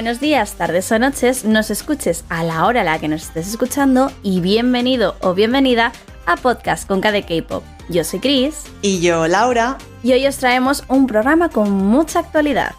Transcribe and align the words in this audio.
Buenos 0.00 0.18
días, 0.18 0.54
tardes 0.54 0.90
o 0.92 0.98
noches, 0.98 1.44
nos 1.44 1.68
escuches 1.68 2.24
a 2.30 2.42
la 2.42 2.64
hora 2.64 2.80
a 2.80 2.84
la 2.84 2.98
que 2.98 3.06
nos 3.06 3.24
estés 3.24 3.48
escuchando 3.48 4.10
y 4.22 4.40
bienvenido 4.40 5.14
o 5.20 5.34
bienvenida 5.34 5.92
a 6.24 6.36
Podcast 6.36 6.88
con 6.88 7.02
KD 7.02 7.26
K-Pop. 7.28 7.62
Yo 7.90 8.02
soy 8.02 8.18
Chris. 8.18 8.62
Y 8.80 9.02
yo, 9.02 9.28
Laura. 9.28 9.76
Y 10.02 10.14
hoy 10.14 10.26
os 10.26 10.38
traemos 10.38 10.84
un 10.88 11.06
programa 11.06 11.50
con 11.50 11.70
mucha 11.70 12.20
actualidad. 12.20 12.74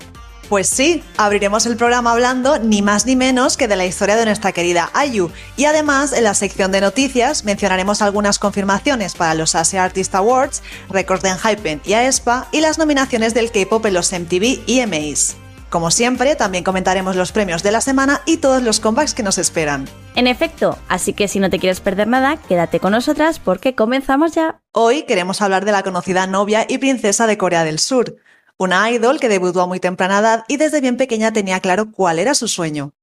Pues 0.50 0.68
sí, 0.68 1.04
abriremos 1.16 1.68
el 1.68 1.78
programa 1.78 2.12
hablando 2.12 2.58
ni 2.58 2.82
más 2.82 3.06
ni 3.06 3.16
menos 3.16 3.56
que 3.56 3.68
de 3.68 3.76
la 3.76 3.86
historia 3.86 4.16
de 4.16 4.26
nuestra 4.26 4.52
querida 4.52 4.90
Ayu. 4.96 5.30
Y 5.58 5.66
además, 5.66 6.14
en 6.14 6.24
la 6.24 6.34
sección 6.34 6.72
de 6.72 6.82
noticias 6.82 7.46
mencionaremos 7.46 8.02
algunas 8.02 8.40
confirmaciones 8.40 9.14
para 9.14 9.36
los 9.36 9.54
Asia 9.54 9.84
Artist 9.84 10.16
Awards, 10.16 10.64
récords 10.90 11.22
de 11.22 11.30
Enhypen 11.30 11.82
y 11.86 11.94
aespa 11.94 12.48
y 12.52 12.62
las 12.62 12.80
nominaciones 12.80 13.36
del 13.36 13.52
K-pop 13.52 13.86
en 13.86 13.94
los 13.94 14.12
MTV 14.12 14.64
y 14.66 14.80
EMAs. 14.80 15.36
Como 15.72 15.90
siempre, 15.90 16.36
también 16.36 16.66
comentaremos 16.66 17.16
los 17.16 17.32
premios 17.32 17.64
de 17.64 17.72
la 17.72 17.80
semana 17.80 18.24
y 18.26 18.38
todos 18.38 18.62
los 18.62 18.82
comebacks 18.82 19.14
que 19.14 19.24
nos 19.24 19.38
esperan. 19.38 19.88
En 20.16 20.28
efecto, 20.28 20.78
así 20.90 21.14
que 21.14 21.30
si 21.30 21.40
no 21.40 21.50
te 21.50 21.60
quieres 21.60 21.80
perder 21.80 22.10
nada, 22.10 22.36
quédate 22.36 22.82
con 22.82 22.92
nosotras 22.92 23.40
porque 23.40 23.74
comenzamos 23.74 24.34
ya. 24.34 24.60
Hoy 24.74 25.04
queremos 25.04 25.42
hablar 25.42 25.64
de 25.64 25.72
la 25.72 25.82
conocida 25.82 26.28
novia 26.28 26.66
y 26.68 26.78
princesa 26.80 27.26
de 27.26 27.38
Corea 27.38 27.64
del 27.64 27.80
Sur, 27.80 28.18
una 28.58 28.92
idol 28.92 29.22
que 29.22 29.30
debutó 29.30 29.62
a 29.62 29.68
muy 29.68 29.80
temprana 29.80 30.20
edad 30.20 30.44
y 30.50 30.58
desde 30.58 30.82
bien 30.82 30.98
pequeña 30.98 31.32
tenía 31.32 31.62
claro 31.62 31.90
cuál 31.90 32.20
era 32.20 32.34
su 32.34 32.50
sueño. 32.50 32.94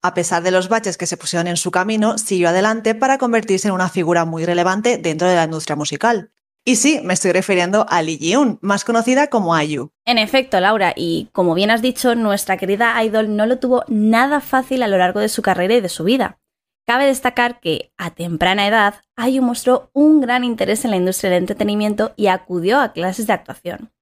A 0.00 0.14
pesar 0.14 0.42
de 0.42 0.52
los 0.52 0.70
baches 0.70 0.96
que 0.96 1.06
se 1.06 1.18
pusieron 1.18 1.48
en 1.48 1.58
su 1.58 1.70
camino, 1.70 2.16
siguió 2.16 2.48
adelante 2.48 2.94
para 2.94 3.18
convertirse 3.18 3.68
en 3.68 3.74
una 3.74 3.90
figura 3.90 4.24
muy 4.24 4.46
relevante 4.46 4.96
dentro 4.96 5.28
de 5.28 5.36
la 5.36 5.44
industria 5.44 5.76
musical. 5.76 6.30
Y 6.66 6.76
sí, 6.76 7.00
me 7.04 7.12
estoy 7.12 7.32
refiriendo 7.32 7.84
a 7.90 8.00
Lee 8.00 8.16
Ji-un, 8.16 8.58
más 8.62 8.84
conocida 8.84 9.28
como 9.28 9.54
Ayu. 9.54 9.90
En 10.06 10.16
efecto, 10.16 10.58
Laura, 10.60 10.94
y 10.96 11.28
como 11.32 11.54
bien 11.54 11.70
has 11.70 11.82
dicho, 11.82 12.14
nuestra 12.14 12.56
querida 12.56 13.02
idol 13.04 13.36
no 13.36 13.44
lo 13.44 13.58
tuvo 13.58 13.84
nada 13.86 14.40
fácil 14.40 14.82
a 14.82 14.88
lo 14.88 14.96
largo 14.96 15.20
de 15.20 15.28
su 15.28 15.42
carrera 15.42 15.74
y 15.74 15.82
de 15.82 15.90
su 15.90 16.04
vida. 16.04 16.38
Cabe 16.86 17.04
destacar 17.04 17.60
que, 17.60 17.92
a 17.98 18.10
temprana 18.10 18.66
edad, 18.66 18.94
Ayu 19.14 19.42
mostró 19.42 19.90
un 19.92 20.22
gran 20.22 20.42
interés 20.42 20.86
en 20.86 20.92
la 20.92 20.96
industria 20.96 21.30
del 21.30 21.42
entretenimiento 21.42 22.14
y 22.16 22.28
acudió 22.28 22.80
a 22.80 22.92
clases 22.92 23.26
de 23.26 23.34
actuación. 23.34 23.92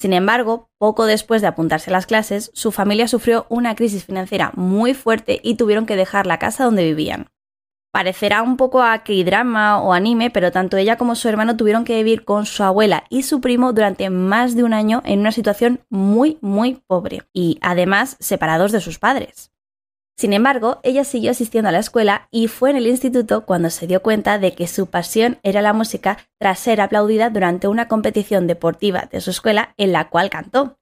Sin 0.00 0.12
embargo, 0.12 0.70
poco 0.78 1.06
después 1.06 1.40
de 1.40 1.48
apuntarse 1.48 1.90
a 1.90 1.92
las 1.92 2.06
clases, 2.06 2.50
su 2.52 2.72
familia 2.72 3.06
sufrió 3.06 3.46
una 3.48 3.76
crisis 3.76 4.04
financiera 4.04 4.50
muy 4.54 4.92
fuerte 4.94 5.40
y 5.42 5.54
tuvieron 5.54 5.86
que 5.86 5.96
dejar 5.96 6.26
la 6.26 6.40
casa 6.40 6.64
donde 6.64 6.84
vivían. 6.84 7.28
Parecerá 7.92 8.42
un 8.42 8.56
poco 8.56 8.82
a 8.82 8.98
K-drama 9.02 9.80
o 9.80 9.92
anime, 9.92 10.30
pero 10.30 10.52
tanto 10.52 10.76
ella 10.76 10.96
como 10.96 11.14
su 11.14 11.28
hermano 11.28 11.56
tuvieron 11.56 11.84
que 11.84 11.96
vivir 11.96 12.24
con 12.24 12.44
su 12.44 12.62
abuela 12.62 13.04
y 13.08 13.22
su 13.22 13.40
primo 13.40 13.72
durante 13.72 14.10
más 14.10 14.54
de 14.54 14.64
un 14.64 14.74
año 14.74 15.02
en 15.04 15.20
una 15.20 15.32
situación 15.32 15.80
muy, 15.88 16.38
muy 16.42 16.82
pobre, 16.86 17.22
y 17.32 17.58
además 17.62 18.16
separados 18.20 18.72
de 18.72 18.80
sus 18.80 18.98
padres. 18.98 19.52
Sin 20.18 20.32
embargo, 20.32 20.80
ella 20.82 21.04
siguió 21.04 21.30
asistiendo 21.30 21.68
a 21.68 21.72
la 21.72 21.78
escuela 21.78 22.26
y 22.32 22.48
fue 22.48 22.70
en 22.70 22.76
el 22.76 22.88
instituto 22.88 23.46
cuando 23.46 23.70
se 23.70 23.86
dio 23.86 24.02
cuenta 24.02 24.40
de 24.40 24.52
que 24.52 24.66
su 24.66 24.88
pasión 24.88 25.38
era 25.44 25.62
la 25.62 25.72
música 25.72 26.18
tras 26.38 26.58
ser 26.58 26.80
aplaudida 26.80 27.30
durante 27.30 27.68
una 27.68 27.86
competición 27.86 28.48
deportiva 28.48 29.08
de 29.12 29.20
su 29.20 29.30
escuela 29.30 29.74
en 29.76 29.92
la 29.92 30.08
cual 30.08 30.28
cantó. 30.28 30.77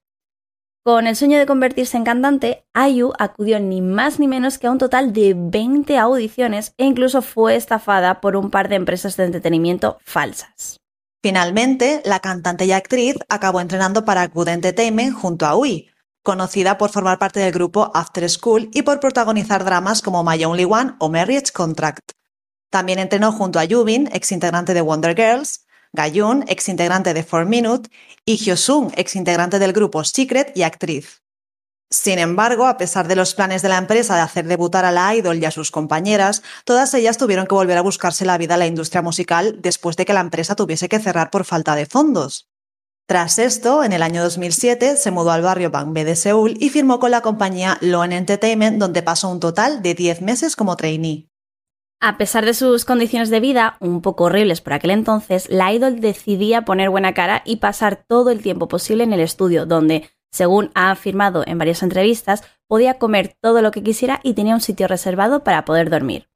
Con 0.87 1.05
el 1.05 1.17
sueño 1.17 1.37
de 1.37 1.45
convertirse 1.45 1.97
en 1.97 2.05
cantante, 2.05 2.65
Ayu 2.73 3.11
acudió 3.19 3.59
ni 3.59 3.81
más 3.81 4.19
ni 4.19 4.27
menos 4.29 4.57
que 4.57 4.67
a 4.67 4.71
un 4.71 4.77
total 4.77 5.11
de 5.11 5.33
20 5.35 5.97
audiciones 5.97 6.73
e 6.77 6.85
incluso 6.85 7.21
fue 7.21 7.57
estafada 7.57 8.21
por 8.21 8.37
un 8.37 8.49
par 8.49 8.69
de 8.69 8.77
empresas 8.77 9.17
de 9.17 9.25
entretenimiento 9.25 9.97
falsas. 10.05 10.79
Finalmente, 11.21 12.01
la 12.05 12.21
cantante 12.21 12.63
y 12.63 12.71
actriz 12.71 13.17
acabó 13.27 13.59
entrenando 13.59 14.05
para 14.05 14.25
Good 14.27 14.47
Entertainment 14.47 15.13
junto 15.13 15.45
a 15.45 15.57
Ui, 15.57 15.89
conocida 16.23 16.77
por 16.77 16.89
formar 16.89 17.19
parte 17.19 17.41
del 17.41 17.51
grupo 17.51 17.91
After 17.93 18.29
School 18.29 18.69
y 18.71 18.83
por 18.83 19.01
protagonizar 19.01 19.65
dramas 19.65 20.01
como 20.01 20.23
My 20.23 20.41
Only 20.45 20.63
One 20.63 20.93
o 20.99 21.09
Marriage 21.09 21.51
Contract. 21.51 22.11
También 22.69 22.99
entrenó 22.99 23.33
junto 23.33 23.59
a 23.59 23.65
Yubin, 23.65 24.07
ex 24.13 24.31
integrante 24.31 24.73
de 24.73 24.79
Wonder 24.79 25.17
Girls, 25.17 25.66
Gayun, 25.93 26.45
ex 26.47 26.69
integrante 26.69 27.13
de 27.13 27.23
4 27.23 27.45
Minute, 27.45 27.89
y 28.25 28.37
Hyosung, 28.37 28.91
ex 28.95 29.15
integrante 29.15 29.59
del 29.59 29.73
grupo 29.73 30.03
Secret 30.03 30.51
y 30.55 30.63
actriz. 30.63 31.21
Sin 31.89 32.19
embargo, 32.19 32.67
a 32.67 32.77
pesar 32.77 33.07
de 33.07 33.15
los 33.15 33.33
planes 33.33 33.61
de 33.61 33.69
la 33.69 33.77
empresa 33.77 34.15
de 34.15 34.21
hacer 34.21 34.45
debutar 34.45 34.83
a 34.83 34.91
la 34.91 35.15
idol 35.15 35.37
y 35.37 35.45
a 35.45 35.51
sus 35.51 35.71
compañeras, 35.71 36.43
todas 36.65 36.93
ellas 36.93 37.17
tuvieron 37.17 37.47
que 37.47 37.55
volver 37.55 37.77
a 37.77 37.81
buscarse 37.81 38.25
la 38.25 38.37
vida 38.37 38.55
en 38.55 38.59
la 38.59 38.67
industria 38.67 39.01
musical 39.01 39.57
después 39.61 39.95
de 39.95 40.05
que 40.05 40.13
la 40.13 40.19
empresa 40.19 40.55
tuviese 40.55 40.89
que 40.89 40.99
cerrar 40.99 41.29
por 41.29 41.45
falta 41.45 41.75
de 41.75 41.85
fondos. 41.85 42.49
Tras 43.07 43.39
esto, 43.39 43.85
en 43.85 43.93
el 43.93 44.03
año 44.03 44.21
2007 44.21 44.97
se 44.97 45.11
mudó 45.11 45.31
al 45.31 45.41
barrio 45.41 45.71
Bangbe 45.71 46.03
de 46.03 46.17
Seúl 46.17 46.57
y 46.59 46.69
firmó 46.69 46.99
con 46.99 47.11
la 47.11 47.21
compañía 47.21 47.77
Loen 47.79 48.11
Entertainment, 48.11 48.79
donde 48.79 49.01
pasó 49.01 49.29
un 49.29 49.39
total 49.39 49.81
de 49.81 49.93
10 49.93 50.21
meses 50.21 50.57
como 50.57 50.75
trainee. 50.75 51.29
A 51.99 52.19
pesar 52.19 52.45
de 52.45 52.53
sus 52.53 52.85
condiciones 52.85 53.31
de 53.31 53.39
vida, 53.39 53.75
un 53.79 54.01
poco 54.01 54.25
horribles 54.25 54.61
por 54.61 54.73
aquel 54.73 54.91
entonces, 54.91 55.49
la 55.49 55.73
idol 55.73 55.99
decidía 55.99 56.63
poner 56.63 56.91
buena 56.91 57.15
cara 57.15 57.41
y 57.43 57.55
pasar 57.55 58.05
todo 58.07 58.29
el 58.29 58.43
tiempo 58.43 58.67
posible 58.67 59.03
en 59.03 59.13
el 59.13 59.19
estudio, 59.19 59.65
donde, 59.65 60.07
según 60.31 60.69
ha 60.75 60.91
afirmado 60.91 61.43
en 61.47 61.57
varias 61.57 61.81
entrevistas, 61.81 62.43
podía 62.67 62.99
comer 62.99 63.35
todo 63.41 63.63
lo 63.63 63.71
que 63.71 63.81
quisiera 63.81 64.19
y 64.21 64.35
tenía 64.35 64.53
un 64.53 64.61
sitio 64.61 64.87
reservado 64.87 65.43
para 65.43 65.65
poder 65.65 65.89
dormir. 65.89 66.29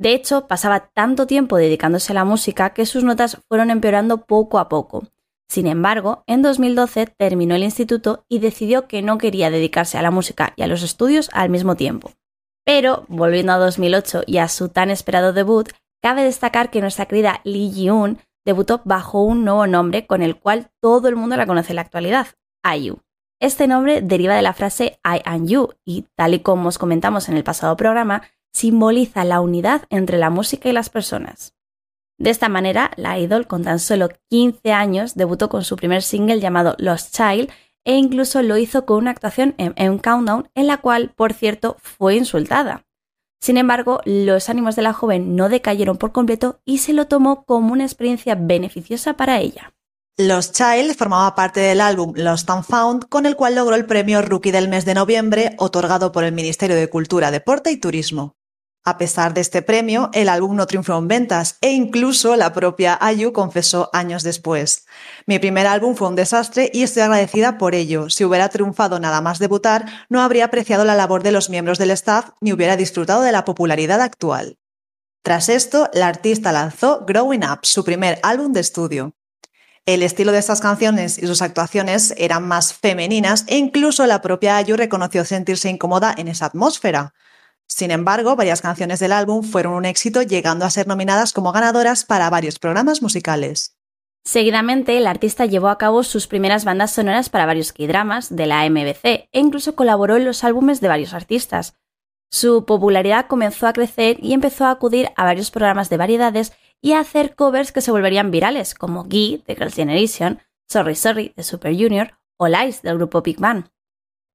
De 0.00 0.12
hecho, 0.12 0.48
pasaba 0.48 0.90
tanto 0.92 1.28
tiempo 1.28 1.56
dedicándose 1.56 2.12
a 2.12 2.14
la 2.14 2.24
música 2.24 2.70
que 2.70 2.84
sus 2.84 3.04
notas 3.04 3.38
fueron 3.46 3.70
empeorando 3.70 4.24
poco 4.24 4.58
a 4.58 4.68
poco. 4.68 5.04
Sin 5.48 5.68
embargo, 5.68 6.24
en 6.26 6.42
2012 6.42 7.06
terminó 7.16 7.54
el 7.54 7.62
instituto 7.62 8.24
y 8.28 8.40
decidió 8.40 8.88
que 8.88 9.02
no 9.02 9.18
quería 9.18 9.50
dedicarse 9.50 9.98
a 9.98 10.02
la 10.02 10.10
música 10.10 10.52
y 10.56 10.62
a 10.62 10.66
los 10.66 10.82
estudios 10.82 11.28
al 11.32 11.50
mismo 11.50 11.76
tiempo. 11.76 12.10
Pero, 12.72 13.04
volviendo 13.08 13.50
a 13.50 13.58
2008 13.58 14.22
y 14.26 14.38
a 14.38 14.46
su 14.46 14.68
tan 14.68 14.90
esperado 14.90 15.32
debut, 15.32 15.68
cabe 16.00 16.22
destacar 16.22 16.70
que 16.70 16.80
nuestra 16.80 17.06
querida 17.06 17.40
Lee 17.42 17.68
Ji-un 17.68 18.20
debutó 18.46 18.80
bajo 18.84 19.24
un 19.24 19.44
nuevo 19.44 19.66
nombre 19.66 20.06
con 20.06 20.22
el 20.22 20.36
cual 20.36 20.70
todo 20.80 21.08
el 21.08 21.16
mundo 21.16 21.36
la 21.36 21.48
conoce 21.48 21.72
en 21.72 21.76
la 21.76 21.82
actualidad, 21.82 22.28
IU. 22.62 23.00
Este 23.40 23.66
nombre 23.66 24.02
deriva 24.02 24.36
de 24.36 24.42
la 24.42 24.52
frase 24.52 25.00
I 25.04 25.20
am 25.24 25.48
you 25.48 25.70
y, 25.84 26.06
tal 26.14 26.34
y 26.34 26.38
como 26.38 26.68
os 26.68 26.78
comentamos 26.78 27.28
en 27.28 27.36
el 27.36 27.42
pasado 27.42 27.76
programa, 27.76 28.22
simboliza 28.52 29.24
la 29.24 29.40
unidad 29.40 29.82
entre 29.90 30.16
la 30.16 30.30
música 30.30 30.68
y 30.68 30.72
las 30.72 30.90
personas. 30.90 31.56
De 32.18 32.30
esta 32.30 32.48
manera, 32.48 32.92
la 32.94 33.18
idol 33.18 33.48
con 33.48 33.64
tan 33.64 33.80
solo 33.80 34.10
15 34.28 34.72
años 34.72 35.16
debutó 35.16 35.48
con 35.48 35.64
su 35.64 35.74
primer 35.74 36.02
single 36.02 36.38
llamado 36.38 36.76
Lost 36.78 37.16
Child 37.16 37.50
e 37.84 37.96
incluso 37.96 38.42
lo 38.42 38.56
hizo 38.56 38.86
con 38.86 38.98
una 38.98 39.10
actuación 39.10 39.54
en 39.58 39.98
Countdown 39.98 40.50
en 40.54 40.66
la 40.66 40.78
cual, 40.78 41.12
por 41.14 41.32
cierto, 41.32 41.76
fue 41.80 42.16
insultada. 42.16 42.84
Sin 43.40 43.56
embargo, 43.56 44.00
los 44.04 44.50
ánimos 44.50 44.76
de 44.76 44.82
la 44.82 44.92
joven 44.92 45.34
no 45.34 45.48
decayeron 45.48 45.96
por 45.96 46.12
completo 46.12 46.60
y 46.64 46.78
se 46.78 46.92
lo 46.92 47.06
tomó 47.06 47.44
como 47.44 47.72
una 47.72 47.84
experiencia 47.84 48.34
beneficiosa 48.34 49.14
para 49.14 49.40
ella. 49.40 49.72
Lost 50.18 50.54
Child 50.54 50.94
formaba 50.96 51.34
parte 51.34 51.60
del 51.60 51.80
álbum 51.80 52.12
Lost 52.14 52.50
and 52.50 52.64
Found, 52.64 53.08
con 53.08 53.24
el 53.24 53.36
cual 53.36 53.54
logró 53.54 53.74
el 53.74 53.86
premio 53.86 54.20
Rookie 54.20 54.50
del 54.50 54.68
mes 54.68 54.84
de 54.84 54.94
noviembre, 54.94 55.54
otorgado 55.58 56.12
por 56.12 56.24
el 56.24 56.32
Ministerio 56.32 56.76
de 56.76 56.90
Cultura, 56.90 57.30
Deporte 57.30 57.70
y 57.70 57.78
Turismo. 57.78 58.36
A 58.82 58.96
pesar 58.96 59.34
de 59.34 59.42
este 59.42 59.60
premio, 59.60 60.08
el 60.14 60.30
álbum 60.30 60.56
no 60.56 60.66
triunfó 60.66 60.96
en 60.96 61.06
ventas 61.06 61.58
e 61.60 61.70
incluso 61.70 62.34
la 62.36 62.54
propia 62.54 62.96
Ayu 62.98 63.30
confesó 63.32 63.90
años 63.92 64.22
después. 64.22 64.86
Mi 65.26 65.38
primer 65.38 65.66
álbum 65.66 65.94
fue 65.94 66.08
un 66.08 66.16
desastre 66.16 66.70
y 66.72 66.82
estoy 66.82 67.02
agradecida 67.02 67.58
por 67.58 67.74
ello. 67.74 68.08
Si 68.08 68.24
hubiera 68.24 68.48
triunfado 68.48 68.98
nada 68.98 69.20
más 69.20 69.38
debutar, 69.38 69.84
no 70.08 70.22
habría 70.22 70.46
apreciado 70.46 70.86
la 70.86 70.94
labor 70.94 71.22
de 71.22 71.32
los 71.32 71.50
miembros 71.50 71.78
del 71.78 71.90
staff 71.90 72.30
ni 72.40 72.52
hubiera 72.52 72.76
disfrutado 72.76 73.20
de 73.20 73.32
la 73.32 73.44
popularidad 73.44 74.00
actual. 74.00 74.56
Tras 75.22 75.50
esto, 75.50 75.90
la 75.92 76.08
artista 76.08 76.50
lanzó 76.50 77.04
Growing 77.06 77.44
Up, 77.44 77.60
su 77.62 77.84
primer 77.84 78.18
álbum 78.22 78.54
de 78.54 78.60
estudio. 78.60 79.14
El 79.84 80.02
estilo 80.02 80.32
de 80.32 80.38
estas 80.38 80.62
canciones 80.62 81.18
y 81.18 81.26
sus 81.26 81.42
actuaciones 81.42 82.14
eran 82.16 82.48
más 82.48 82.72
femeninas 82.72 83.44
e 83.46 83.58
incluso 83.58 84.06
la 84.06 84.22
propia 84.22 84.56
Ayu 84.56 84.76
reconoció 84.76 85.26
sentirse 85.26 85.68
incómoda 85.68 86.14
en 86.16 86.28
esa 86.28 86.46
atmósfera. 86.46 87.12
Sin 87.70 87.92
embargo, 87.92 88.34
varias 88.34 88.62
canciones 88.62 88.98
del 88.98 89.12
álbum 89.12 89.44
fueron 89.44 89.74
un 89.74 89.84
éxito, 89.84 90.22
llegando 90.22 90.64
a 90.64 90.70
ser 90.70 90.88
nominadas 90.88 91.32
como 91.32 91.52
ganadoras 91.52 92.04
para 92.04 92.28
varios 92.28 92.58
programas 92.58 93.00
musicales. 93.00 93.76
Seguidamente, 94.24 94.98
el 94.98 95.06
artista 95.06 95.46
llevó 95.46 95.68
a 95.68 95.78
cabo 95.78 96.02
sus 96.02 96.26
primeras 96.26 96.64
bandas 96.64 96.90
sonoras 96.90 97.30
para 97.30 97.46
varios 97.46 97.72
K-dramas 97.72 98.34
de 98.34 98.46
la 98.46 98.68
MBC 98.68 99.04
e 99.04 99.28
incluso 99.32 99.76
colaboró 99.76 100.16
en 100.16 100.24
los 100.24 100.42
álbumes 100.42 100.80
de 100.80 100.88
varios 100.88 101.14
artistas. 101.14 101.78
Su 102.28 102.64
popularidad 102.64 103.28
comenzó 103.28 103.68
a 103.68 103.72
crecer 103.72 104.16
y 104.20 104.32
empezó 104.32 104.64
a 104.64 104.72
acudir 104.72 105.10
a 105.16 105.24
varios 105.24 105.52
programas 105.52 105.88
de 105.90 105.96
variedades 105.96 106.52
y 106.82 106.92
a 106.92 107.00
hacer 107.00 107.36
covers 107.36 107.70
que 107.70 107.82
se 107.82 107.92
volverían 107.92 108.32
virales, 108.32 108.74
como 108.74 109.04
Gee 109.08 109.44
de 109.46 109.54
Girls' 109.54 109.76
Generation, 109.76 110.40
Sorry 110.68 110.96
Sorry 110.96 111.32
de 111.36 111.44
Super 111.44 111.72
Junior 111.72 112.18
o 112.36 112.48
Lies 112.48 112.82
del 112.82 112.96
grupo 112.96 113.22
Big 113.22 113.38
Bang. 113.38 113.66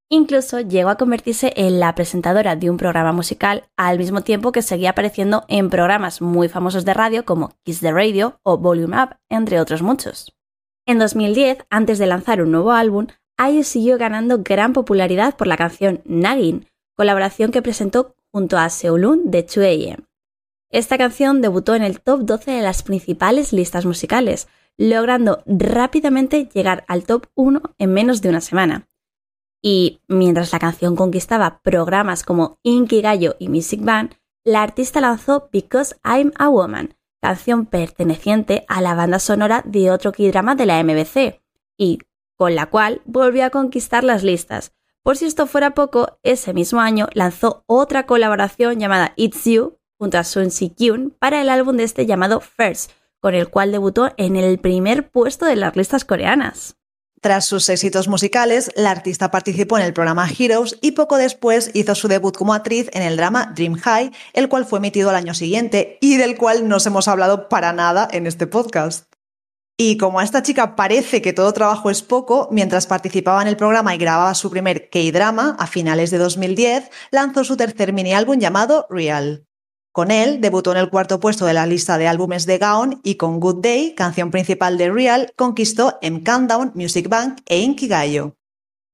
Incluso 0.09 0.59
llegó 0.59 0.89
a 0.89 0.97
convertirse 0.97 1.51
en 1.55 1.79
la 1.79 1.95
presentadora 1.95 2.55
de 2.55 2.69
un 2.69 2.77
programa 2.77 3.11
musical 3.11 3.63
al 3.75 3.97
mismo 3.97 4.21
tiempo 4.21 4.51
que 4.51 4.61
seguía 4.61 4.91
apareciendo 4.91 5.45
en 5.47 5.71
programas 5.71 6.21
muy 6.21 6.47
famosos 6.47 6.85
de 6.85 6.93
radio 6.93 7.25
como 7.25 7.53
Kiss 7.63 7.79
the 7.79 7.91
Radio 7.91 8.39
o 8.43 8.57
Volume 8.57 9.01
Up, 9.01 9.17
entre 9.29 9.59
otros 9.59 9.81
muchos. 9.81 10.35
En 10.85 10.99
2010, 10.99 11.65
antes 11.71 11.97
de 11.97 12.05
lanzar 12.05 12.43
un 12.43 12.51
nuevo 12.51 12.71
álbum, 12.71 13.07
IU 13.39 13.63
siguió 13.63 13.97
ganando 13.97 14.43
gran 14.43 14.73
popularidad 14.73 15.35
por 15.35 15.47
la 15.47 15.57
canción 15.57 16.01
Nagging, 16.05 16.67
colaboración 16.95 17.51
que 17.51 17.63
presentó 17.63 18.15
junto 18.31 18.59
a 18.59 18.69
Seulun 18.69 19.31
de 19.31 19.45
2AM. 19.45 20.05
Esta 20.69 20.97
canción 20.99 21.41
debutó 21.41 21.73
en 21.73 21.83
el 21.83 22.01
top 22.01 22.21
12 22.21 22.51
de 22.51 22.61
las 22.61 22.83
principales 22.83 23.53
listas 23.53 23.85
musicales, 23.85 24.47
logrando 24.77 25.41
rápidamente 25.47 26.45
llegar 26.53 26.85
al 26.87 27.05
top 27.05 27.27
1 27.33 27.61
en 27.79 27.93
menos 27.93 28.21
de 28.21 28.29
una 28.29 28.41
semana. 28.41 28.87
Y 29.67 29.99
mientras 30.07 30.51
la 30.53 30.59
canción 30.59 30.95
conquistaba 30.95 31.59
programas 31.63 32.21
como 32.21 32.59
Inkigayo 32.61 33.35
y 33.39 33.49
Music 33.49 33.81
Band, 33.83 34.13
la 34.43 34.61
artista 34.61 35.01
lanzó 35.01 35.49
Because 35.51 35.95
I'm 36.03 36.31
a 36.37 36.49
Woman, 36.49 36.93
canción 37.19 37.65
perteneciente 37.65 38.63
a 38.67 38.79
la 38.79 38.93
banda 38.93 39.17
sonora 39.17 39.63
de 39.65 39.89
otro 39.89 40.11
K-drama 40.11 40.53
de 40.53 40.67
la 40.67 40.83
MBC, 40.83 41.41
y 41.77 41.97
con 42.37 42.53
la 42.53 42.67
cual 42.67 43.01
volvió 43.05 43.43
a 43.43 43.49
conquistar 43.49 44.03
las 44.03 44.21
listas. 44.21 44.71
Por 45.01 45.17
si 45.17 45.25
esto 45.25 45.47
fuera 45.47 45.71
poco, 45.71 46.19
ese 46.21 46.53
mismo 46.53 46.79
año 46.79 47.07
lanzó 47.13 47.63
otra 47.65 48.05
colaboración 48.05 48.79
llamada 48.79 49.13
It's 49.15 49.45
You 49.45 49.79
junto 49.97 50.19
a 50.19 50.25
Sun 50.25 50.51
Si 50.51 50.69
Kyun 50.69 51.15
para 51.17 51.41
el 51.41 51.49
álbum 51.49 51.77
de 51.77 51.85
este 51.85 52.05
llamado 52.05 52.39
First, 52.39 52.91
con 53.19 53.33
el 53.33 53.49
cual 53.49 53.71
debutó 53.71 54.11
en 54.17 54.35
el 54.35 54.59
primer 54.59 55.09
puesto 55.09 55.47
de 55.47 55.55
las 55.55 55.75
listas 55.75 56.05
coreanas. 56.05 56.77
Tras 57.25 57.45
sus 57.45 57.67
éxitos 57.69 58.07
musicales, 58.07 58.69
la 58.75 58.91
artista 58.91 59.31
participó 59.31 59.79
en 59.79 59.83
el 59.83 59.93
programa 59.93 60.29
Heroes 60.29 60.77
y 60.79 60.91
poco 60.91 61.17
después 61.17 61.71
hizo 61.73 61.95
su 61.95 62.07
debut 62.07 62.37
como 62.37 62.53
actriz 62.53 62.87
en 62.93 63.01
el 63.01 63.17
drama 63.17 63.51
Dream 63.55 63.79
High, 63.79 64.11
el 64.33 64.47
cual 64.47 64.63
fue 64.63 64.77
emitido 64.77 65.09
al 65.09 65.15
año 65.15 65.33
siguiente 65.33 65.97
y 66.01 66.17
del 66.17 66.37
cual 66.37 66.67
no 66.67 66.77
hemos 66.85 67.07
hablado 67.07 67.49
para 67.49 67.73
nada 67.73 68.07
en 68.11 68.27
este 68.27 68.45
podcast. 68.45 69.11
Y 69.75 69.97
como 69.97 70.19
a 70.19 70.23
esta 70.23 70.43
chica 70.43 70.75
parece 70.75 71.23
que 71.23 71.33
todo 71.33 71.51
trabajo 71.51 71.89
es 71.89 72.03
poco, 72.03 72.47
mientras 72.51 72.85
participaba 72.85 73.41
en 73.41 73.47
el 73.47 73.57
programa 73.57 73.95
y 73.95 73.97
grababa 73.97 74.35
su 74.35 74.51
primer 74.51 74.91
K-drama 74.91 75.55
a 75.57 75.65
finales 75.65 76.11
de 76.11 76.19
2010, 76.19 76.91
lanzó 77.09 77.43
su 77.43 77.57
tercer 77.57 77.91
mini 77.91 78.13
álbum 78.13 78.37
llamado 78.37 78.85
Real. 78.87 79.44
Con 79.95 80.11
él 80.11 80.41
debutó 80.41 80.73
en 80.73 80.77
el 80.77 80.89
cuarto 80.89 81.21
puesto 81.21 81.45
de 81.45 81.53
la 81.53 81.65
lista 81.65 81.97
de 81.97 82.09
álbumes 82.09 82.45
de 82.45 82.57
Gaon 82.57 82.99
y 83.01 83.15
con 83.15 83.39
Good 83.39 83.61
Day, 83.61 83.95
canción 83.95 84.29
principal 84.29 84.77
de 84.77 84.91
Real, 84.91 85.31
conquistó 85.37 85.99
M 86.01 86.21
Countdown, 86.21 86.73
Music 86.75 87.07
Bank 87.07 87.39
e 87.45 87.59
Inkigayo. 87.59 88.35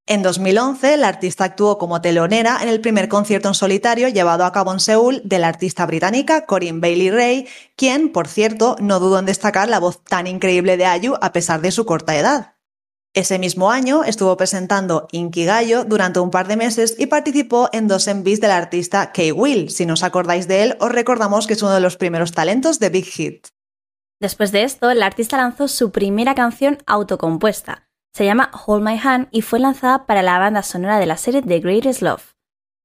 En 0.06 0.22
2011, 0.22 0.98
la 0.98 1.08
artista 1.08 1.46
actuó 1.46 1.80
como 1.80 2.02
telonera 2.02 2.60
en 2.62 2.70
el 2.70 2.82
primer 2.82 3.10
concierto 3.10 3.48
en 3.48 3.56
solitario 3.56 4.10
llevado 4.10 4.46
a 4.46 4.52
cabo 4.52 4.72
en 4.74 4.80
Seúl 4.80 5.24
de 5.26 5.40
la 5.40 5.48
artista 5.48 5.88
británica 5.88 6.46
Corinne 6.46 6.80
Bailey 6.80 7.10
Ray, 7.10 7.48
quien, 7.76 8.12
por 8.12 8.28
cierto, 8.28 8.76
no 8.80 9.00
dudó 9.00 9.18
en 9.18 9.26
destacar 9.26 9.70
la 9.70 9.80
voz 9.80 10.04
tan 10.04 10.28
increíble 10.28 10.78
de 10.78 10.86
Ayu 10.86 11.16
a 11.20 11.34
pesar 11.34 11.62
de 11.62 11.72
su 11.72 11.84
corta 11.84 12.16
edad. 12.16 12.54
Ese 13.14 13.40
mismo 13.40 13.72
año 13.72 14.06
estuvo 14.06 14.38
presentando 14.38 15.10
Inkigayo 15.12 15.84
durante 15.84 16.22
un 16.22 16.32
par 16.32 16.48
de 16.48 16.56
meses 16.56 16.96
y 16.98 17.08
participó 17.08 17.68
en 17.74 17.90
dos 17.90 18.08
envíos 18.08 18.40
del 18.40 18.52
artista 18.52 19.12
Kay 19.12 19.34
Will. 19.34 19.70
Si 19.70 19.86
no 19.86 19.96
os 19.96 20.04
acordáis 20.04 20.48
de 20.48 20.64
él, 20.64 20.78
os 20.80 20.94
recordamos 20.94 21.46
que 21.46 21.54
es 21.54 21.62
uno 21.62 21.74
de 21.74 21.82
los 21.82 21.98
primeros 21.98 22.32
talentos 22.32 22.80
de 22.80 22.90
Big 22.90 23.04
Hit. 23.04 23.48
Después 24.22 24.54
de 24.54 24.64
esto, 24.64 24.94
la 24.94 25.08
artista 25.08 25.36
lanzó 25.36 25.68
su 25.68 25.92
primera 25.92 26.36
canción 26.36 26.78
autocompuesta. 26.86 27.90
Se 28.14 28.24
llama 28.24 28.50
Hold 28.66 28.84
My 28.84 28.98
Hand 29.04 29.28
y 29.32 29.42
fue 29.42 29.60
lanzada 29.60 30.06
para 30.06 30.22
la 30.22 30.40
banda 30.40 30.64
sonora 30.64 30.98
de 30.98 31.06
la 31.06 31.18
serie 31.18 31.42
The 31.42 31.60
Greatest 31.60 32.02
Love. 32.02 32.36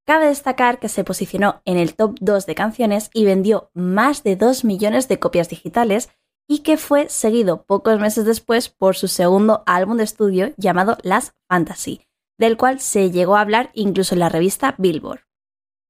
Cabe 0.06 0.26
destacar 0.26 0.80
que 0.80 0.88
se 0.88 1.04
posicionó 1.04 1.62
en 1.64 1.76
el 1.76 1.94
top 1.94 2.16
2 2.20 2.46
de 2.46 2.54
canciones 2.56 3.10
y 3.12 3.24
vendió 3.24 3.70
más 3.74 4.24
de 4.24 4.34
2 4.34 4.64
millones 4.64 5.06
de 5.06 5.20
copias 5.20 5.48
digitales 5.48 6.08
y 6.48 6.60
que 6.60 6.76
fue 6.76 7.08
seguido 7.08 7.64
pocos 7.64 7.98
meses 7.98 8.24
después 8.24 8.68
por 8.68 8.96
su 8.96 9.08
segundo 9.08 9.62
álbum 9.66 9.96
de 9.96 10.04
estudio 10.04 10.52
llamado 10.56 10.96
Last 11.02 11.34
Fantasy, 11.48 12.02
del 12.38 12.56
cual 12.56 12.80
se 12.80 13.10
llegó 13.10 13.36
a 13.36 13.40
hablar 13.40 13.70
incluso 13.74 14.14
en 14.14 14.20
la 14.20 14.28
revista 14.28 14.74
Billboard. 14.78 15.20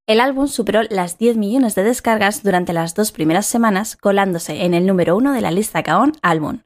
El 0.08 0.20
álbum 0.20 0.46
superó 0.46 0.82
las 0.88 1.18
10 1.18 1.36
millones 1.36 1.74
de 1.74 1.82
descargas 1.82 2.44
durante 2.44 2.72
las 2.72 2.94
dos 2.94 3.10
primeras 3.10 3.46
semanas, 3.46 3.96
colándose 3.96 4.64
en 4.64 4.72
el 4.72 4.86
número 4.86 5.16
uno 5.16 5.32
de 5.32 5.40
la 5.40 5.50
lista 5.50 5.82
Kaon 5.82 6.12
Álbum. 6.22 6.60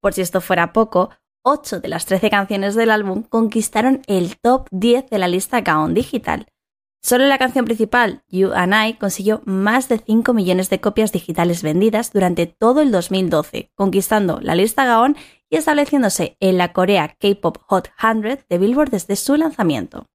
Por 0.00 0.12
si 0.12 0.20
esto 0.20 0.40
fuera 0.40 0.72
poco, 0.72 1.10
8 1.44 1.80
de 1.80 1.88
las 1.88 2.06
13 2.06 2.30
canciones 2.30 2.74
del 2.76 2.90
álbum 2.90 3.22
conquistaron 3.22 4.02
el 4.06 4.38
top 4.40 4.68
10 4.70 5.10
de 5.10 5.18
la 5.18 5.28
lista 5.28 5.64
Kaon 5.64 5.92
Digital, 5.92 6.46
Solo 7.04 7.26
la 7.26 7.36
canción 7.36 7.66
principal, 7.66 8.22
You 8.28 8.52
and 8.54 8.72
I, 8.72 8.94
consiguió 8.94 9.42
más 9.44 9.90
de 9.90 9.98
5 9.98 10.32
millones 10.32 10.70
de 10.70 10.80
copias 10.80 11.12
digitales 11.12 11.62
vendidas 11.62 12.14
durante 12.14 12.46
todo 12.46 12.80
el 12.80 12.90
2012, 12.90 13.70
conquistando 13.74 14.40
la 14.40 14.54
lista 14.54 14.86
Gaon 14.86 15.14
y 15.50 15.56
estableciéndose 15.56 16.38
en 16.40 16.56
la 16.56 16.72
Corea 16.72 17.14
K-Pop 17.20 17.58
Hot 17.66 17.90
100 18.00 18.46
de 18.48 18.58
Billboard 18.58 18.88
desde 18.88 19.16
su 19.16 19.36
lanzamiento. 19.36 20.06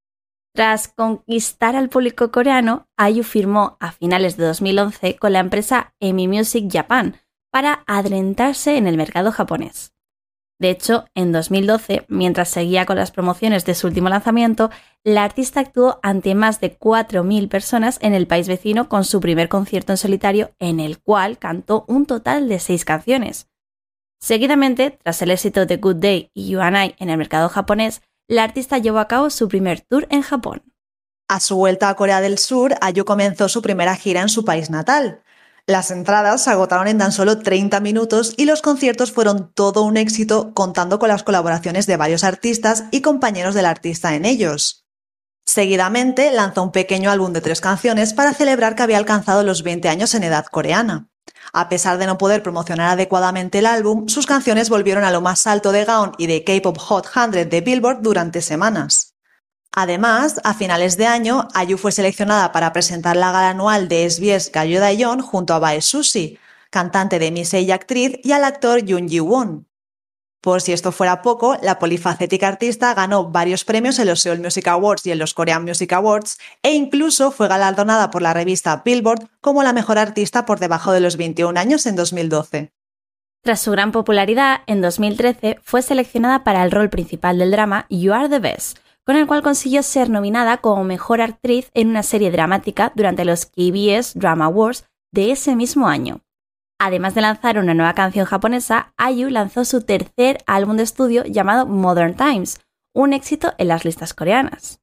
Tras 0.55 0.87
conquistar 0.87 1.75
al 1.75 1.89
público 1.89 2.31
coreano, 2.31 2.87
IU 2.97 3.21
firmó 3.21 3.77
a 3.79 3.91
finales 3.91 4.35
de 4.35 4.45
2011 4.45 5.17
con 5.17 5.33
la 5.33 5.41
empresa 5.41 5.93
EMI 5.99 6.27
Music 6.27 6.67
Japan 6.71 7.17
para 7.51 7.83
adentrarse 7.85 8.77
en 8.77 8.87
el 8.87 8.97
mercado 8.97 9.31
japonés. 9.31 9.93
De 10.59 10.69
hecho, 10.69 11.05
en 11.15 11.31
2012, 11.31 12.05
mientras 12.09 12.49
seguía 12.49 12.85
con 12.85 12.97
las 12.97 13.11
promociones 13.11 13.63
de 13.63 13.75
su 13.75 13.87
último 13.87 14.09
lanzamiento, 14.09 14.69
la 15.05 15.23
artista 15.23 15.61
actuó 15.61 15.99
ante 16.03 16.35
más 16.35 16.59
de 16.59 16.77
4.000 16.77 17.47
personas 17.47 17.97
en 18.01 18.13
el 18.13 18.27
país 18.27 18.49
vecino 18.49 18.89
con 18.89 19.05
su 19.05 19.21
primer 19.21 19.47
concierto 19.47 19.93
en 19.93 19.97
solitario, 19.97 20.51
en 20.59 20.81
el 20.81 20.99
cual 20.99 21.37
cantó 21.37 21.85
un 21.87 22.05
total 22.05 22.49
de 22.49 22.59
seis 22.59 22.83
canciones. 22.83 23.47
Seguidamente, 24.21 24.99
tras 25.01 25.21
el 25.21 25.31
éxito 25.31 25.65
de 25.65 25.77
Good 25.77 25.95
Day 25.95 26.29
y 26.33 26.49
You 26.49 26.59
and 26.59 26.75
I 26.75 26.95
en 26.99 27.09
el 27.09 27.17
mercado 27.17 27.47
japonés, 27.47 28.01
la 28.27 28.43
artista 28.43 28.77
llevó 28.77 28.99
a 28.99 29.07
cabo 29.07 29.29
su 29.29 29.47
primer 29.47 29.79
tour 29.79 30.07
en 30.09 30.21
Japón. 30.21 30.61
A 31.29 31.39
su 31.39 31.55
vuelta 31.55 31.89
a 31.89 31.95
Corea 31.95 32.19
del 32.19 32.37
Sur, 32.37 32.75
Ayu 32.81 33.05
comenzó 33.05 33.47
su 33.47 33.61
primera 33.61 33.95
gira 33.95 34.21
en 34.21 34.29
su 34.29 34.43
país 34.43 34.69
natal. 34.69 35.21
Las 35.69 35.91
entradas 35.91 36.41
se 36.41 36.49
agotaron 36.49 36.87
en 36.87 36.97
tan 36.97 37.11
solo 37.11 37.37
30 37.37 37.79
minutos 37.79 38.33
y 38.37 38.45
los 38.45 38.63
conciertos 38.63 39.11
fueron 39.11 39.53
todo 39.53 39.83
un 39.83 39.97
éxito 39.97 40.51
contando 40.55 40.97
con 40.97 41.09
las 41.09 41.21
colaboraciones 41.21 41.85
de 41.85 41.95
varios 41.95 42.23
artistas 42.23 42.85
y 42.89 43.01
compañeros 43.01 43.53
del 43.53 43.67
artista 43.67 44.15
en 44.15 44.25
ellos. 44.25 44.87
Seguidamente 45.45 46.31
lanzó 46.31 46.63
un 46.63 46.71
pequeño 46.71 47.11
álbum 47.11 47.33
de 47.33 47.41
tres 47.41 47.61
canciones 47.61 48.15
para 48.15 48.33
celebrar 48.33 48.73
que 48.73 48.81
había 48.81 48.97
alcanzado 48.97 49.43
los 49.43 49.61
20 49.61 49.89
años 49.89 50.15
en 50.15 50.23
edad 50.23 50.47
coreana. 50.47 51.11
A 51.53 51.69
pesar 51.69 51.99
de 51.99 52.07
no 52.07 52.17
poder 52.17 52.41
promocionar 52.41 52.89
adecuadamente 52.89 53.59
el 53.59 53.67
álbum, 53.67 54.07
sus 54.07 54.25
canciones 54.25 54.71
volvieron 54.71 55.03
a 55.03 55.11
lo 55.11 55.21
más 55.21 55.45
alto 55.45 55.71
de 55.71 55.85
Gaon 55.85 56.13
y 56.17 56.25
de 56.25 56.43
K-Pop 56.43 56.79
Hot 56.79 57.07
100 57.13 57.47
de 57.47 57.61
Billboard 57.61 58.01
durante 58.01 58.41
semanas. 58.41 59.18
Además, 59.71 60.41
a 60.43 60.53
finales 60.53 60.97
de 60.97 61.05
año, 61.05 61.47
Ayu 61.53 61.77
fue 61.77 61.91
seleccionada 61.91 62.51
para 62.51 62.73
presentar 62.73 63.15
la 63.15 63.31
gala 63.31 63.49
anual 63.49 63.87
de 63.87 64.09
SBS 64.09 64.51
Gallo 64.51 64.79
Daeyeon 64.79 65.21
junto 65.21 65.53
a 65.53 65.59
Bae 65.59 65.81
Sushi, 65.81 66.39
cantante 66.69 67.19
de 67.19 67.31
Missei 67.31 67.65
y 67.65 67.71
actriz, 67.71 68.19
y 68.23 68.31
al 68.31 68.43
actor 68.43 68.83
Yoon 68.83 69.07
Ji-won. 69.07 69.69
Por 70.41 70.61
si 70.61 70.71
esto 70.71 70.93
fuera 70.93 71.21
poco, 71.21 71.57
la 71.61 71.79
polifacética 71.79 72.47
artista 72.47 72.93
ganó 72.93 73.29
varios 73.29 73.65
premios 73.65 73.99
en 73.99 74.07
los 74.07 74.21
Seoul 74.21 74.39
Music 74.39 74.67
Awards 74.69 75.05
y 75.05 75.11
en 75.11 75.19
los 75.19 75.33
Korean 75.33 75.65
Music 75.65 75.91
Awards 75.91 76.37
e 76.63 76.73
incluso 76.73 77.31
fue 77.31 77.49
galardonada 77.49 78.09
por 78.09 78.21
la 78.21 78.33
revista 78.33 78.81
Billboard 78.85 79.27
como 79.41 79.63
la 79.63 79.73
mejor 79.73 79.97
artista 79.97 80.45
por 80.45 80.59
debajo 80.59 80.93
de 80.93 81.01
los 81.01 81.17
21 81.17 81.59
años 81.59 81.85
en 81.85 81.97
2012. 81.97 82.71
Tras 83.41 83.61
su 83.61 83.71
gran 83.71 83.91
popularidad, 83.91 84.61
en 84.65 84.81
2013 84.81 85.59
fue 85.61 85.81
seleccionada 85.81 86.45
para 86.45 86.63
el 86.63 86.71
rol 86.71 86.89
principal 86.89 87.37
del 87.37 87.51
drama 87.51 87.85
You 87.89 88.13
Are 88.13 88.29
the 88.29 88.39
Best, 88.39 88.79
con 89.09 89.17
el 89.17 89.25
cual 89.25 89.41
consiguió 89.41 89.81
ser 89.81 90.07
nominada 90.11 90.57
como 90.57 90.83
mejor 90.83 91.19
actriz 91.19 91.71
en 91.73 91.89
una 91.89 92.03
serie 92.03 92.29
dramática 92.29 92.93
durante 92.93 93.25
los 93.25 93.47
KBS 93.47 94.13
Drama 94.13 94.45
Awards 94.45 94.85
de 95.11 95.31
ese 95.31 95.55
mismo 95.55 95.87
año. 95.87 96.21
Además 96.77 97.15
de 97.15 97.21
lanzar 97.21 97.57
una 97.57 97.73
nueva 97.73 97.95
canción 97.95 98.27
japonesa, 98.27 98.93
Ayu 98.97 99.31
lanzó 99.31 99.65
su 99.65 99.81
tercer 99.81 100.43
álbum 100.45 100.77
de 100.77 100.83
estudio 100.83 101.23
llamado 101.23 101.65
Modern 101.65 102.15
Times, 102.15 102.61
un 102.93 103.13
éxito 103.13 103.55
en 103.57 103.69
las 103.69 103.83
listas 103.83 104.13
coreanas. 104.13 104.79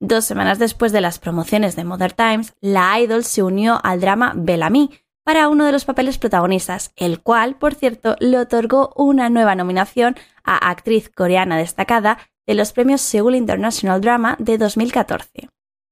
Dos 0.00 0.24
semanas 0.24 0.60
después 0.60 0.92
de 0.92 1.00
las 1.00 1.18
promociones 1.18 1.74
de 1.74 1.82
Modern 1.82 2.14
Times, 2.14 2.54
la 2.60 3.00
idol 3.00 3.24
se 3.24 3.42
unió 3.42 3.80
al 3.82 4.00
drama 4.00 4.32
Bellamy 4.36 4.92
para 5.24 5.48
uno 5.48 5.66
de 5.66 5.72
los 5.72 5.84
papeles 5.84 6.18
protagonistas, 6.18 6.92
el 6.94 7.20
cual, 7.20 7.56
por 7.56 7.74
cierto, 7.74 8.14
le 8.20 8.38
otorgó 8.38 8.92
una 8.94 9.28
nueva 9.28 9.56
nominación 9.56 10.14
a 10.44 10.70
actriz 10.70 11.10
coreana 11.10 11.56
destacada 11.56 12.18
de 12.46 12.54
los 12.54 12.72
premios 12.72 13.00
Seoul 13.00 13.34
International 13.34 14.00
Drama 14.00 14.36
de 14.38 14.58
2014. 14.58 15.48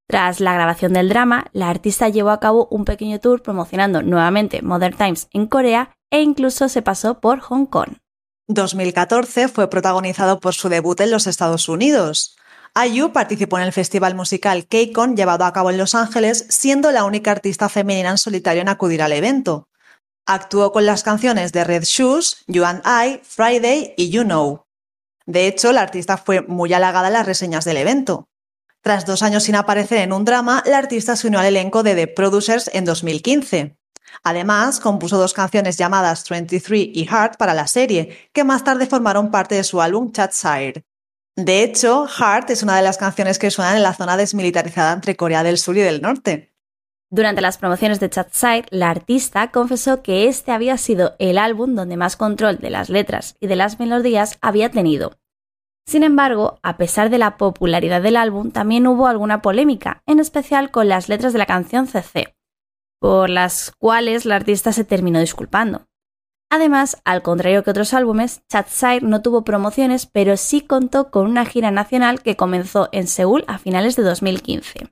Tras 0.07 0.41
la 0.41 0.55
grabación 0.55 0.93
del 0.93 1.09
drama, 1.09 1.47
la 1.53 1.71
artista 1.71 2.09
llevó 2.09 2.31
a 2.31 2.41
cabo 2.41 2.69
un 2.71 2.85
pequeño 2.85 3.21
tour 3.21 3.43
promocionando 3.43 4.03
nuevamente 4.03 4.63
Modern 4.63 4.97
Times 4.97 5.29
en 5.33 5.47
Corea 5.47 5.95
e 6.11 6.21
incluso 6.21 6.69
se 6.69 6.83
pasó 6.83 7.21
por 7.21 7.41
Hong 7.41 7.67
Kong. 7.67 7.97
2014 8.49 9.49
fue 9.49 9.71
protagonizado 9.71 10.39
por 10.39 10.55
su 10.55 10.69
debut 10.69 11.01
en 11.01 11.11
los 11.11 11.27
Estados 11.27 11.69
Unidos. 11.69 12.37
IU 12.75 13.13
participó 13.13 13.59
en 13.59 13.65
el 13.65 13.73
festival 13.73 14.15
musical 14.15 14.67
KCON 14.67 15.17
llevado 15.17 15.45
a 15.45 15.53
cabo 15.53 15.71
en 15.71 15.79
Los 15.79 15.95
Ángeles, 15.95 16.47
siendo 16.51 16.91
la 16.93 17.05
única 17.05 17.31
artista 17.31 17.69
femenina 17.69 18.11
en 18.11 18.19
solitario 18.19 18.63
en 18.63 18.69
acudir 18.69 19.01
al 19.01 19.13
evento. 19.13 19.69
Actuó 20.27 20.73
con 20.73 20.85
las 20.85 21.03
canciones 21.03 21.53
de 21.53 21.65
Red 21.65 21.85
Shoes, 21.85 22.45
You 22.47 22.65
and 22.65 22.83
I, 22.85 23.21
Friday 23.23 23.95
y 23.97 24.11
You 24.11 24.25
Know. 24.25 24.64
De 25.27 25.47
hecho, 25.47 25.73
la 25.73 25.83
artista 25.83 26.17
fue 26.17 26.43
muy 26.43 26.73
halagada 26.73 27.09
en 27.09 27.15
las 27.15 27.27
reseñas 27.27 27.65
del 27.65 27.79
evento. 27.79 28.29
Tras 28.83 29.07
dos 29.07 29.23
años 29.23 29.45
sin 29.45 29.55
aparecer 29.55 29.99
en 29.99 30.13
un 30.13 30.25
drama, 30.25 30.63
la 30.67 30.79
artista 30.79 31.17
se 31.17 31.29
unió 31.29 31.41
al 31.41 31.47
elenco 31.47 31.83
de 31.83 31.95
The 31.95 32.07
Producers 32.09 32.71
en 32.75 32.85
2015. 32.85 33.79
Además, 34.23 34.79
compuso 34.79 35.19
dos 35.19 35.33
canciones 35.33 35.77
llamadas 35.77 36.29
23 36.29 36.91
y 36.93 37.07
Heart 37.07 37.37
para 37.37 37.55
la 37.55 37.67
serie, 37.67 38.31
que 38.33 38.45
más 38.45 38.63
tarde 38.63 38.87
formaron 38.87 39.31
parte 39.31 39.55
de 39.55 39.65
su 39.65 39.81
álbum 39.81 40.13
Chatsire. 40.13 40.85
De 41.37 41.65
hecho, 41.65 42.07
Heart 42.07 42.51
es 42.51 42.63
una 42.63 42.77
de 42.77 42.83
las 42.83 42.97
canciones 42.97 43.39
que 43.39 43.51
suenan 43.51 43.77
en 43.77 43.83
la 43.83 43.95
zona 43.95 44.17
desmilitarizada 44.17 44.93
entre 44.93 45.17
Corea 45.17 45.43
del 45.43 45.59
Sur 45.59 45.77
y 45.77 45.81
del 45.81 46.01
Norte. 46.01 46.54
Durante 47.15 47.43
las 47.43 47.59
promociones 47.59 48.01
de 48.01 48.11
Chatside, 48.11 48.65
la 48.71 48.91
artista 48.91 49.53
confesó 49.53 50.03
que 50.03 50.27
este 50.27 50.51
había 50.51 50.77
sido 50.77 51.15
el 51.21 51.39
álbum 51.39 51.77
donde 51.77 51.97
más 51.97 52.17
control 52.17 52.59
de 52.59 52.71
las 52.71 52.89
letras 52.89 53.37
y 53.39 53.47
de 53.47 53.55
las 53.55 53.79
melodías 53.79 54.37
había 54.41 54.73
tenido. 54.73 55.13
Sin 55.87 56.03
embargo, 56.03 56.59
a 56.65 56.77
pesar 56.77 57.11
de 57.11 57.19
la 57.19 57.37
popularidad 57.37 58.03
del 58.03 58.17
álbum, 58.17 58.51
también 58.51 58.89
hubo 58.89 59.07
alguna 59.07 59.43
polémica, 59.43 60.03
en 60.07 60.19
especial 60.19 60.73
con 60.73 60.89
las 60.89 61.09
letras 61.09 61.33
de 61.33 61.39
la 61.39 61.47
canción 61.47 61.87
CC, 61.87 62.35
por 62.99 63.31
las 63.31 63.71
cuales 63.79 64.25
la 64.25 64.35
artista 64.35 64.73
se 64.73 64.83
terminó 64.83 65.21
disculpando. 65.21 65.87
Además, 66.51 67.01
al 67.05 67.23
contrario 67.23 67.63
que 67.63 67.71
otros 67.71 67.95
álbumes, 67.95 68.43
Chatside 68.49 69.03
no 69.03 69.23
tuvo 69.23 69.45
promociones, 69.45 70.07
pero 70.07 70.37
sí 70.37 70.63
contó 70.63 71.13
con 71.13 71.29
una 71.29 71.45
gira 71.45 71.71
nacional 71.71 72.23
que 72.23 72.35
comenzó 72.35 72.89
en 72.91 73.07
Seúl 73.07 73.45
a 73.47 73.59
finales 73.59 73.95
de 73.95 74.03
2015. 74.03 74.91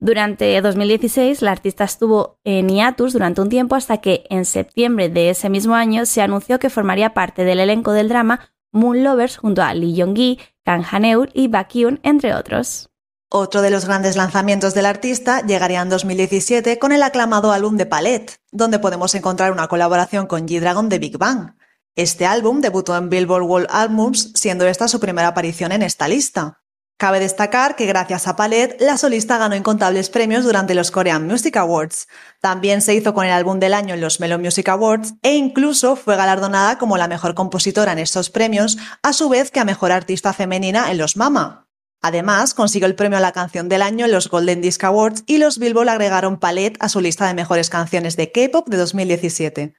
Durante 0.00 0.60
2016, 0.60 1.42
la 1.42 1.50
artista 1.50 1.82
estuvo 1.82 2.38
en 2.44 2.68
hiatus 2.68 3.12
durante 3.12 3.40
un 3.40 3.48
tiempo 3.48 3.74
hasta 3.74 3.98
que 3.98 4.24
en 4.30 4.44
septiembre 4.44 5.08
de 5.08 5.30
ese 5.30 5.50
mismo 5.50 5.74
año 5.74 6.06
se 6.06 6.22
anunció 6.22 6.60
que 6.60 6.70
formaría 6.70 7.14
parte 7.14 7.44
del 7.44 7.58
elenco 7.58 7.92
del 7.92 8.08
drama 8.08 8.52
Moon 8.70 9.02
Lovers 9.02 9.38
junto 9.38 9.62
a 9.62 9.74
Lee 9.74 10.00
Jong-gi, 10.00 10.38
Kang 10.64 10.84
Han-eul 10.88 11.30
y 11.34 11.48
Baekhyun, 11.48 11.98
entre 12.04 12.34
otros. 12.34 12.90
Otro 13.30 13.60
de 13.60 13.70
los 13.70 13.86
grandes 13.86 14.16
lanzamientos 14.16 14.72
del 14.72 14.86
artista 14.86 15.44
llegaría 15.44 15.82
en 15.82 15.88
2017 15.88 16.78
con 16.78 16.92
el 16.92 17.02
aclamado 17.02 17.50
álbum 17.50 17.76
de 17.76 17.84
Palette, 17.84 18.40
donde 18.52 18.78
podemos 18.78 19.14
encontrar 19.16 19.50
una 19.52 19.68
colaboración 19.68 20.26
con 20.26 20.46
G-Dragon 20.46 20.88
de 20.88 20.98
Big 20.98 21.18
Bang. 21.18 21.56
Este 21.96 22.24
álbum 22.24 22.60
debutó 22.60 22.96
en 22.96 23.10
Billboard 23.10 23.42
World 23.42 23.68
Albums, 23.70 24.32
siendo 24.34 24.64
esta 24.66 24.86
su 24.86 25.00
primera 25.00 25.28
aparición 25.28 25.72
en 25.72 25.82
esta 25.82 26.06
lista. 26.06 26.62
Cabe 26.98 27.20
destacar 27.20 27.76
que 27.76 27.86
gracias 27.86 28.26
a 28.26 28.34
Palette, 28.34 28.80
la 28.80 28.98
solista 28.98 29.38
ganó 29.38 29.54
incontables 29.54 30.10
premios 30.10 30.42
durante 30.42 30.74
los 30.74 30.90
Korean 30.90 31.28
Music 31.28 31.56
Awards. 31.56 32.08
También 32.40 32.82
se 32.82 32.92
hizo 32.92 33.14
con 33.14 33.24
el 33.24 33.30
álbum 33.30 33.60
del 33.60 33.72
año 33.72 33.94
en 33.94 34.00
los 34.00 34.18
Melon 34.18 34.42
Music 34.42 34.68
Awards 34.68 35.14
e 35.22 35.36
incluso 35.36 35.94
fue 35.94 36.16
galardonada 36.16 36.76
como 36.76 36.98
la 36.98 37.06
mejor 37.06 37.36
compositora 37.36 37.92
en 37.92 38.00
estos 38.00 38.30
premios, 38.30 38.78
a 39.04 39.12
su 39.12 39.28
vez 39.28 39.52
que 39.52 39.60
a 39.60 39.64
mejor 39.64 39.92
artista 39.92 40.32
femenina 40.32 40.90
en 40.90 40.98
los 40.98 41.16
Mama. 41.16 41.68
Además, 42.02 42.52
consiguió 42.52 42.88
el 42.88 42.96
premio 42.96 43.18
a 43.18 43.20
la 43.20 43.30
canción 43.30 43.68
del 43.68 43.82
año 43.82 44.06
en 44.06 44.10
los 44.10 44.28
Golden 44.28 44.60
Disc 44.60 44.82
Awards 44.82 45.22
y 45.28 45.38
los 45.38 45.60
Billboard 45.60 45.90
agregaron 45.90 46.40
Palette 46.40 46.78
a 46.80 46.88
su 46.88 47.00
lista 47.00 47.28
de 47.28 47.34
mejores 47.34 47.70
canciones 47.70 48.16
de 48.16 48.32
K-pop 48.32 48.68
de 48.68 48.76
2017. 48.76 49.74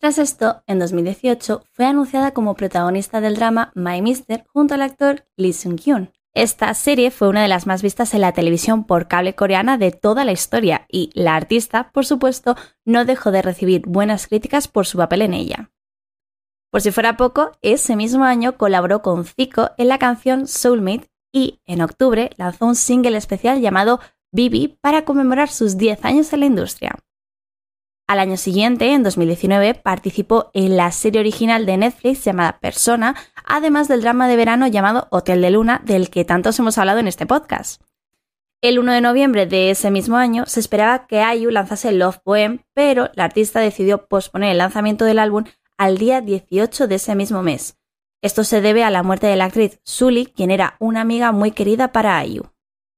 Tras 0.00 0.18
esto, 0.18 0.64
en 0.66 0.80
2018 0.80 1.62
fue 1.70 1.86
anunciada 1.86 2.32
como 2.32 2.56
protagonista 2.56 3.20
del 3.20 3.36
drama 3.36 3.70
My 3.76 4.02
Mister 4.02 4.44
junto 4.52 4.74
al 4.74 4.82
actor 4.82 5.24
Lee 5.36 5.52
Sung-kyun. 5.52 6.10
Esta 6.34 6.72
serie 6.74 7.10
fue 7.10 7.28
una 7.28 7.42
de 7.42 7.48
las 7.48 7.66
más 7.66 7.82
vistas 7.82 8.14
en 8.14 8.20
la 8.20 8.32
televisión 8.32 8.84
por 8.84 9.08
cable 9.08 9.34
coreana 9.34 9.78
de 9.78 9.90
toda 9.90 10.24
la 10.24 10.32
historia 10.32 10.86
y 10.88 11.10
la 11.14 11.34
artista, 11.34 11.90
por 11.92 12.06
supuesto, 12.06 12.56
no 12.84 13.04
dejó 13.04 13.30
de 13.30 13.42
recibir 13.42 13.82
buenas 13.86 14.26
críticas 14.26 14.68
por 14.68 14.86
su 14.86 14.98
papel 14.98 15.22
en 15.22 15.34
ella. 15.34 15.70
Por 16.70 16.82
si 16.82 16.90
fuera 16.90 17.16
poco, 17.16 17.52
ese 17.62 17.96
mismo 17.96 18.24
año 18.24 18.56
colaboró 18.56 19.00
con 19.02 19.24
Zico 19.24 19.70
en 19.78 19.88
la 19.88 19.98
canción 19.98 20.46
Soulmate 20.46 21.10
y, 21.32 21.60
en 21.64 21.80
octubre, 21.80 22.30
lanzó 22.36 22.66
un 22.66 22.74
single 22.74 23.16
especial 23.16 23.60
llamado 23.60 24.00
Bibi 24.32 24.78
para 24.80 25.04
conmemorar 25.04 25.48
sus 25.48 25.78
10 25.78 26.04
años 26.04 26.32
en 26.32 26.40
la 26.40 26.46
industria. 26.46 26.98
Al 28.08 28.20
año 28.20 28.38
siguiente, 28.38 28.94
en 28.94 29.02
2019, 29.02 29.74
participó 29.74 30.50
en 30.54 30.78
la 30.78 30.90
serie 30.92 31.20
original 31.20 31.66
de 31.66 31.76
Netflix 31.76 32.24
llamada 32.24 32.58
Persona, 32.58 33.14
además 33.44 33.86
del 33.86 34.00
drama 34.00 34.28
de 34.28 34.36
verano 34.36 34.66
llamado 34.66 35.08
Hotel 35.10 35.42
de 35.42 35.50
Luna, 35.50 35.82
del 35.84 36.08
que 36.08 36.24
tantos 36.24 36.58
hemos 36.58 36.78
hablado 36.78 37.00
en 37.00 37.06
este 37.06 37.26
podcast. 37.26 37.82
El 38.62 38.78
1 38.78 38.92
de 38.92 39.00
noviembre 39.02 39.44
de 39.44 39.70
ese 39.70 39.90
mismo 39.90 40.16
año 40.16 40.46
se 40.46 40.58
esperaba 40.58 41.06
que 41.06 41.22
IU 41.22 41.50
lanzase 41.50 41.92
Love 41.92 42.20
Poem, 42.24 42.60
pero 42.72 43.10
la 43.12 43.24
artista 43.24 43.60
decidió 43.60 44.06
posponer 44.06 44.52
el 44.52 44.58
lanzamiento 44.58 45.04
del 45.04 45.18
álbum 45.18 45.44
al 45.76 45.98
día 45.98 46.22
18 46.22 46.88
de 46.88 46.94
ese 46.94 47.14
mismo 47.14 47.42
mes. 47.42 47.76
Esto 48.22 48.42
se 48.42 48.62
debe 48.62 48.84
a 48.84 48.90
la 48.90 49.02
muerte 49.02 49.26
de 49.26 49.36
la 49.36 49.44
actriz 49.44 49.80
Sully, 49.84 50.24
quien 50.24 50.50
era 50.50 50.76
una 50.80 51.02
amiga 51.02 51.30
muy 51.32 51.50
querida 51.50 51.92
para 51.92 52.24
IU. 52.24 52.50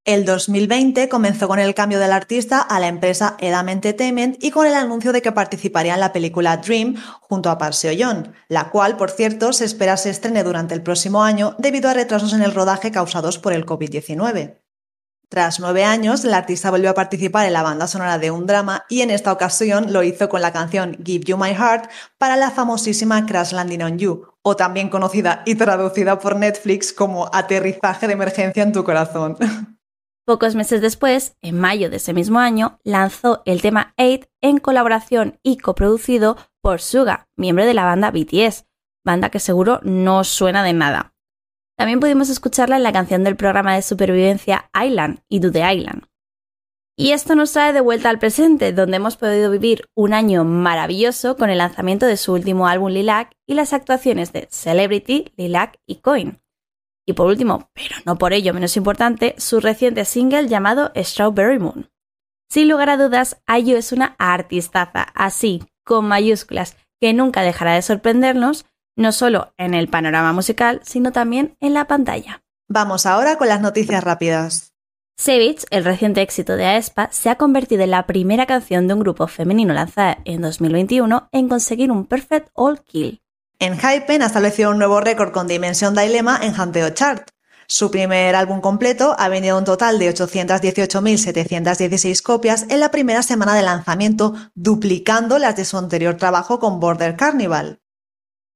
El 0.06 0.24
2020 0.24 1.10
comenzó 1.10 1.46
con 1.46 1.58
el 1.58 1.74
cambio 1.74 2.00
del 2.00 2.12
artista 2.12 2.60
a 2.60 2.80
la 2.80 2.88
empresa 2.88 3.36
Edam 3.38 3.68
Entertainment 3.68 4.42
y 4.42 4.50
con 4.50 4.66
el 4.66 4.72
anuncio 4.72 5.12
de 5.12 5.20
que 5.20 5.30
participaría 5.30 5.92
en 5.92 6.00
la 6.00 6.14
película 6.14 6.56
Dream 6.56 6.96
junto 7.20 7.50
a 7.50 7.58
Park 7.58 7.74
Seo-joon, 7.74 8.32
la 8.48 8.70
cual, 8.70 8.96
por 8.96 9.10
cierto, 9.10 9.52
se 9.52 9.66
espera 9.66 9.98
se 9.98 10.08
estrene 10.08 10.42
durante 10.42 10.74
el 10.74 10.82
próximo 10.82 11.22
año 11.22 11.54
debido 11.58 11.90
a 11.90 11.94
retrasos 11.94 12.32
en 12.32 12.40
el 12.40 12.54
rodaje 12.54 12.90
causados 12.90 13.38
por 13.38 13.52
el 13.52 13.66
COVID-19. 13.66 14.62
Tras 15.28 15.60
nueve 15.60 15.84
años, 15.84 16.24
la 16.24 16.38
artista 16.38 16.70
volvió 16.70 16.90
a 16.90 16.94
participar 16.94 17.46
en 17.46 17.52
la 17.52 17.62
banda 17.62 17.86
sonora 17.86 18.18
de 18.18 18.30
un 18.30 18.46
drama 18.46 18.86
y 18.88 19.02
en 19.02 19.10
esta 19.10 19.30
ocasión 19.32 19.92
lo 19.92 20.02
hizo 20.02 20.30
con 20.30 20.40
la 20.40 20.52
canción 20.52 20.96
Give 21.04 21.24
You 21.26 21.36
My 21.36 21.54
Heart 21.54 21.90
para 22.16 22.36
la 22.36 22.50
famosísima 22.50 23.26
Crash 23.26 23.52
Landing 23.52 23.82
on 23.82 23.98
You, 23.98 24.26
o 24.40 24.56
también 24.56 24.88
conocida 24.88 25.42
y 25.44 25.56
traducida 25.56 26.18
por 26.18 26.36
Netflix 26.36 26.94
como 26.94 27.28
Aterrizaje 27.32 28.06
de 28.06 28.14
emergencia 28.14 28.62
en 28.62 28.72
tu 28.72 28.82
corazón. 28.82 29.36
Pocos 30.26 30.54
meses 30.54 30.80
después, 30.80 31.36
en 31.40 31.58
mayo 31.58 31.90
de 31.90 31.96
ese 31.96 32.12
mismo 32.12 32.38
año, 32.38 32.78
lanzó 32.84 33.42
el 33.46 33.62
tema 33.62 33.94
8 33.98 34.28
en 34.42 34.58
colaboración 34.58 35.38
y 35.42 35.56
coproducido 35.56 36.36
por 36.60 36.80
Suga, 36.80 37.28
miembro 37.36 37.64
de 37.64 37.74
la 37.74 37.84
banda 37.84 38.10
BTS, 38.10 38.66
banda 39.04 39.30
que 39.30 39.40
seguro 39.40 39.80
no 39.82 40.24
suena 40.24 40.62
de 40.62 40.72
nada. 40.72 41.14
También 41.76 42.00
pudimos 42.00 42.28
escucharla 42.28 42.76
en 42.76 42.82
la 42.82 42.92
canción 42.92 43.24
del 43.24 43.36
programa 43.36 43.74
de 43.74 43.82
supervivencia 43.82 44.70
Island 44.74 45.20
y 45.28 45.40
Do 45.40 45.50
the 45.50 45.72
Island. 45.72 46.04
Y 46.94 47.12
esto 47.12 47.34
nos 47.34 47.52
trae 47.52 47.72
de 47.72 47.80
vuelta 47.80 48.10
al 48.10 48.18
presente, 48.18 48.74
donde 48.74 48.98
hemos 48.98 49.16
podido 49.16 49.50
vivir 49.50 49.88
un 49.94 50.12
año 50.12 50.44
maravilloso 50.44 51.38
con 51.38 51.48
el 51.48 51.56
lanzamiento 51.56 52.04
de 52.04 52.18
su 52.18 52.34
último 52.34 52.68
álbum 52.68 52.90
Lilac 52.90 53.34
y 53.46 53.54
las 53.54 53.72
actuaciones 53.72 54.34
de 54.34 54.48
Celebrity, 54.50 55.32
Lilac 55.38 55.78
y 55.86 55.96
Coin. 56.02 56.42
Y 57.10 57.12
por 57.12 57.26
último, 57.26 57.68
pero 57.74 57.96
no 58.06 58.18
por 58.18 58.32
ello 58.32 58.54
menos 58.54 58.76
importante, 58.76 59.34
su 59.36 59.58
reciente 59.58 60.04
single 60.04 60.46
llamado 60.46 60.92
Strawberry 60.94 61.58
Moon. 61.58 61.90
Sin 62.48 62.68
lugar 62.68 62.88
a 62.88 62.96
dudas, 62.96 63.42
Ayu 63.46 63.76
es 63.76 63.90
una 63.90 64.14
artistaza, 64.20 65.08
así, 65.16 65.64
con 65.84 66.06
mayúsculas, 66.06 66.76
que 67.00 67.12
nunca 67.12 67.42
dejará 67.42 67.74
de 67.74 67.82
sorprendernos, 67.82 68.64
no 68.94 69.10
solo 69.10 69.52
en 69.58 69.74
el 69.74 69.88
panorama 69.88 70.32
musical, 70.32 70.82
sino 70.84 71.10
también 71.10 71.56
en 71.58 71.74
la 71.74 71.88
pantalla. 71.88 72.44
Vamos 72.68 73.06
ahora 73.06 73.38
con 73.38 73.48
las 73.48 73.60
noticias 73.60 74.04
rápidas. 74.04 74.72
Savage, 75.16 75.66
el 75.70 75.84
reciente 75.84 76.22
éxito 76.22 76.56
de 76.56 76.66
aespa, 76.66 77.08
se 77.10 77.28
ha 77.28 77.34
convertido 77.34 77.82
en 77.82 77.90
la 77.90 78.06
primera 78.06 78.46
canción 78.46 78.86
de 78.86 78.94
un 78.94 79.00
grupo 79.00 79.26
femenino 79.26 79.74
lanzada 79.74 80.18
en 80.24 80.42
2021 80.42 81.28
en 81.32 81.48
conseguir 81.48 81.90
un 81.90 82.06
Perfect 82.06 82.50
All 82.54 82.84
Kill. 82.84 83.20
En 83.62 83.78
Hypen 83.78 84.22
ha 84.22 84.26
establecido 84.26 84.70
un 84.70 84.78
nuevo 84.78 85.02
récord 85.02 85.32
con 85.32 85.46
Dimension 85.46 85.94
Dilemma 85.94 86.40
en 86.42 86.58
Hanteo 86.58 86.88
Chart. 86.94 87.28
Su 87.66 87.90
primer 87.90 88.34
álbum 88.34 88.62
completo 88.62 89.14
ha 89.18 89.28
vendido 89.28 89.58
un 89.58 89.66
total 89.66 89.98
de 89.98 90.08
818.716 90.14 92.22
copias 92.22 92.64
en 92.70 92.80
la 92.80 92.90
primera 92.90 93.22
semana 93.22 93.54
de 93.54 93.62
lanzamiento, 93.62 94.32
duplicando 94.54 95.38
las 95.38 95.56
de 95.56 95.66
su 95.66 95.76
anterior 95.76 96.16
trabajo 96.16 96.58
con 96.58 96.80
Border 96.80 97.16
Carnival. 97.16 97.82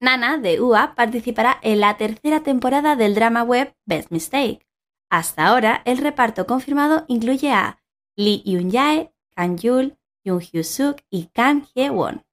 Nana, 0.01 0.39
de 0.39 0.63
UA, 0.63 0.95
participará 0.95 1.59
en 1.61 1.81
la 1.81 1.99
tercera 1.99 2.43
temporada 2.43 2.97
del 2.97 3.15
drama 3.15 3.43
web 3.43 3.75
Best 3.85 4.11
Mistake. 4.11 4.67
Hasta 5.11 5.49
ahora, 5.49 5.83
el 5.85 5.99
reparto 5.99 6.47
confirmado 6.47 7.05
incluye 7.09 7.53
a 7.53 7.79
Lee 8.17 8.43
Yoon-jae, 8.47 9.13
Kang 9.37 9.59
Yul, 9.59 9.99
Yoon 10.25 10.41
Hyo-suk 10.41 11.03
y 11.11 11.27
Kang 11.27 11.67
Hye-won. 11.75 12.24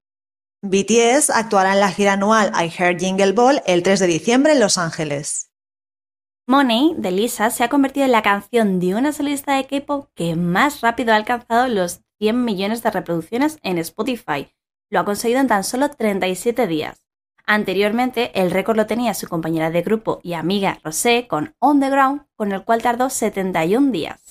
BTS 0.64 1.32
actuará 1.32 1.74
en 1.74 1.80
la 1.80 1.92
gira 1.92 2.14
anual 2.14 2.52
I 2.54 2.72
Heard 2.78 3.00
Jingle 3.00 3.32
Ball 3.32 3.64
el 3.66 3.82
3 3.82 4.00
de 4.00 4.06
diciembre 4.06 4.54
en 4.54 4.60
Los 4.60 4.78
Ángeles. 4.78 5.50
Money 6.46 6.94
de 7.00 7.10
Lisa 7.10 7.50
se 7.50 7.64
ha 7.64 7.70
convertido 7.70 8.06
en 8.06 8.12
la 8.12 8.22
canción 8.22 8.80
de 8.80 8.94
una 8.94 9.12
solista 9.12 9.56
de 9.56 9.66
K-pop 9.66 10.10
que 10.14 10.36
más 10.36 10.82
rápido 10.82 11.14
ha 11.14 11.16
alcanzado 11.16 11.68
los 11.68 12.02
100 12.20 12.46
millones 12.46 12.84
de 12.84 12.92
reproducciones 12.92 13.58
en 13.64 13.80
Spotify. 13.80 14.54
Lo 14.92 15.00
ha 15.00 15.06
conseguido 15.06 15.40
en 15.40 15.48
tan 15.48 15.64
solo 15.64 15.90
37 15.90 16.68
días. 16.68 17.08
Anteriormente, 17.48 18.32
el 18.40 18.52
récord 18.52 18.78
lo 18.78 18.86
tenía 18.86 19.16
su 19.16 19.28
compañera 19.28 19.72
de 19.72 19.82
grupo 19.82 20.20
y 20.22 20.34
amiga 20.34 20.80
Rosé 20.84 21.28
con 21.28 21.56
On 21.58 21.80
the 21.80 21.90
Ground, 21.90 22.28
con 22.36 22.52
el 22.52 22.64
cual 22.64 22.84
tardó 22.84 23.10
71 23.10 23.92
días. 23.92 24.31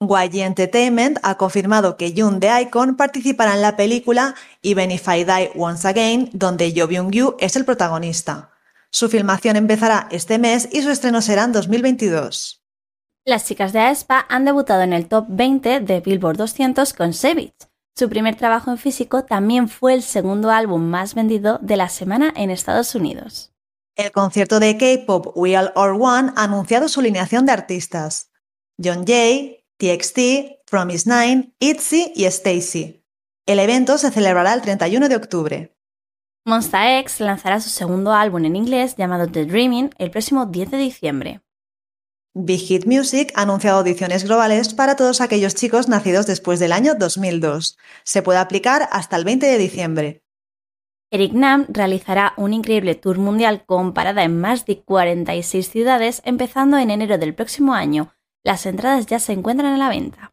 YG 0.00 0.42
Entertainment 0.42 1.18
ha 1.24 1.36
confirmado 1.36 1.96
que 1.96 2.14
Jun 2.16 2.38
de 2.38 2.62
Icon 2.62 2.96
participará 2.96 3.54
en 3.54 3.62
la 3.62 3.76
película 3.76 4.36
Even 4.62 4.92
If 4.92 5.08
I 5.08 5.24
Die 5.24 5.50
Once 5.56 5.86
Again, 5.88 6.30
donde 6.32 6.72
Jo 6.74 6.86
Byung-gyu 6.86 7.34
es 7.40 7.56
el 7.56 7.64
protagonista. 7.64 8.50
Su 8.90 9.08
filmación 9.08 9.56
empezará 9.56 10.08
este 10.12 10.38
mes 10.38 10.68
y 10.70 10.82
su 10.82 10.90
estreno 10.90 11.20
será 11.20 11.44
en 11.44 11.52
2022. 11.52 12.62
Las 13.24 13.44
chicas 13.44 13.72
de 13.72 13.80
aespa 13.80 14.24
han 14.28 14.44
debutado 14.44 14.82
en 14.82 14.92
el 14.92 15.08
top 15.08 15.26
20 15.28 15.80
de 15.80 16.00
Billboard 16.00 16.36
200 16.36 16.94
con 16.94 17.12
Savage. 17.12 17.54
Su 17.96 18.08
primer 18.08 18.36
trabajo 18.36 18.70
en 18.70 18.78
físico 18.78 19.24
también 19.24 19.68
fue 19.68 19.94
el 19.94 20.02
segundo 20.02 20.50
álbum 20.50 20.82
más 20.82 21.16
vendido 21.16 21.58
de 21.60 21.76
la 21.76 21.88
semana 21.88 22.32
en 22.36 22.50
Estados 22.50 22.94
Unidos. 22.94 23.52
El 23.96 24.12
concierto 24.12 24.60
de 24.60 24.78
K-pop 24.78 25.36
We 25.36 25.58
All 25.58 25.72
Are 25.74 25.92
One 25.92 26.32
ha 26.36 26.44
anunciado 26.44 26.88
su 26.88 27.00
alineación 27.00 27.44
de 27.44 27.52
artistas: 27.52 28.30
John 28.82 29.04
Jay, 29.04 29.57
TXT, 29.78 30.68
Promise 30.68 31.08
Nine, 31.08 31.54
ITZY 31.60 32.12
y 32.16 32.24
Stacy. 32.24 33.04
El 33.46 33.60
evento 33.60 33.96
se 33.96 34.10
celebrará 34.10 34.52
el 34.52 34.60
31 34.60 35.08
de 35.08 35.14
octubre. 35.14 35.76
Monsta 36.44 36.98
X 36.98 37.20
lanzará 37.20 37.60
su 37.60 37.68
segundo 37.70 38.12
álbum 38.12 38.44
en 38.44 38.56
inglés 38.56 38.96
llamado 38.96 39.28
The 39.28 39.44
Dreaming 39.44 39.90
el 39.98 40.10
próximo 40.10 40.46
10 40.46 40.72
de 40.72 40.78
diciembre. 40.78 41.42
Big 42.34 42.60
Hit 42.60 42.86
Music 42.86 43.32
ha 43.36 43.42
anunciado 43.42 43.78
audiciones 43.78 44.24
globales 44.24 44.74
para 44.74 44.96
todos 44.96 45.20
aquellos 45.20 45.54
chicos 45.54 45.88
nacidos 45.88 46.26
después 46.26 46.58
del 46.58 46.72
año 46.72 46.94
2002. 46.96 47.78
Se 48.02 48.22
puede 48.22 48.40
aplicar 48.40 48.88
hasta 48.90 49.16
el 49.16 49.24
20 49.24 49.46
de 49.46 49.58
diciembre. 49.58 50.22
Eric 51.12 51.32
Nam 51.34 51.66
realizará 51.68 52.34
un 52.36 52.52
increíble 52.52 52.96
tour 52.96 53.18
mundial 53.18 53.64
con 53.64 53.94
parada 53.94 54.24
en 54.24 54.40
más 54.40 54.66
de 54.66 54.82
46 54.82 55.70
ciudades 55.70 56.20
empezando 56.24 56.78
en 56.78 56.90
enero 56.90 57.16
del 57.16 57.34
próximo 57.34 57.74
año. 57.74 58.12
Las 58.44 58.66
entradas 58.66 59.06
ya 59.06 59.18
se 59.18 59.32
encuentran 59.32 59.74
a 59.74 59.78
la 59.78 59.88
venta. 59.88 60.32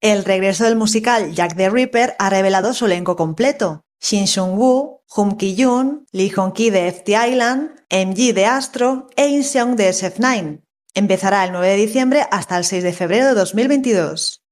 El 0.00 0.24
regreso 0.24 0.64
del 0.64 0.76
musical 0.76 1.32
Jack 1.32 1.56
the 1.56 1.70
Ripper 1.70 2.16
ha 2.18 2.28
revelado 2.28 2.74
su 2.74 2.86
elenco 2.86 3.14
completo. 3.14 3.82
Shin 4.00 4.26
Sung-woo, 4.26 5.02
Hum 5.14 5.36
Ki-yoon, 5.36 6.06
Lee 6.10 6.30
Hong-ki 6.30 6.70
de 6.70 6.90
FT 6.90 7.10
Island, 7.10 7.70
MG 7.88 8.34
de 8.34 8.46
Astro 8.46 9.06
e 9.14 9.28
In 9.28 9.44
Seong 9.44 9.76
de 9.76 9.90
SF9. 9.90 10.62
Empezará 10.94 11.44
el 11.44 11.52
9 11.52 11.68
de 11.68 11.76
diciembre 11.76 12.26
hasta 12.30 12.58
el 12.58 12.64
6 12.64 12.82
de 12.82 12.92
febrero 12.92 13.28
de 13.28 13.34
2022. 13.34 14.42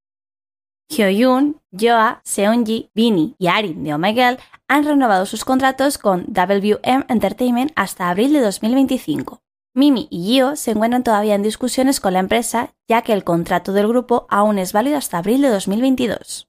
Hyo-yoon, 0.89 1.61
Joa, 1.73 2.21
Seonji, 2.25 2.91
Bini 2.95 3.35
y 3.39 3.49
Arin 3.49 3.83
de 3.83 3.95
Oh 3.95 3.99
Girl 3.99 4.39
han 4.69 4.85
renovado 4.85 5.27
sus 5.27 5.45
contratos 5.45 5.99
con 5.99 6.27
WM 6.29 7.05
Entertainment 7.09 7.73
hasta 7.75 8.09
abril 8.09 8.33
de 8.33 8.41
2025. 8.41 9.41
Mimi 9.73 10.09
y 10.11 10.25
Gio 10.25 10.57
se 10.57 10.73
encuentran 10.73 11.05
todavía 11.05 11.37
en 11.37 11.43
discusiones 11.43 12.01
con 12.01 12.15
la 12.15 12.19
empresa, 12.19 12.75
ya 12.89 13.03
que 13.03 13.13
el 13.13 13.23
contrato 13.23 13.73
del 13.73 13.87
grupo 13.87 14.27
aún 14.29 14.59
es 14.59 14.73
válido 14.73 14.99
hasta 14.99 15.19
abril 15.19 15.43
de 15.43 15.49
2022. 15.49 16.49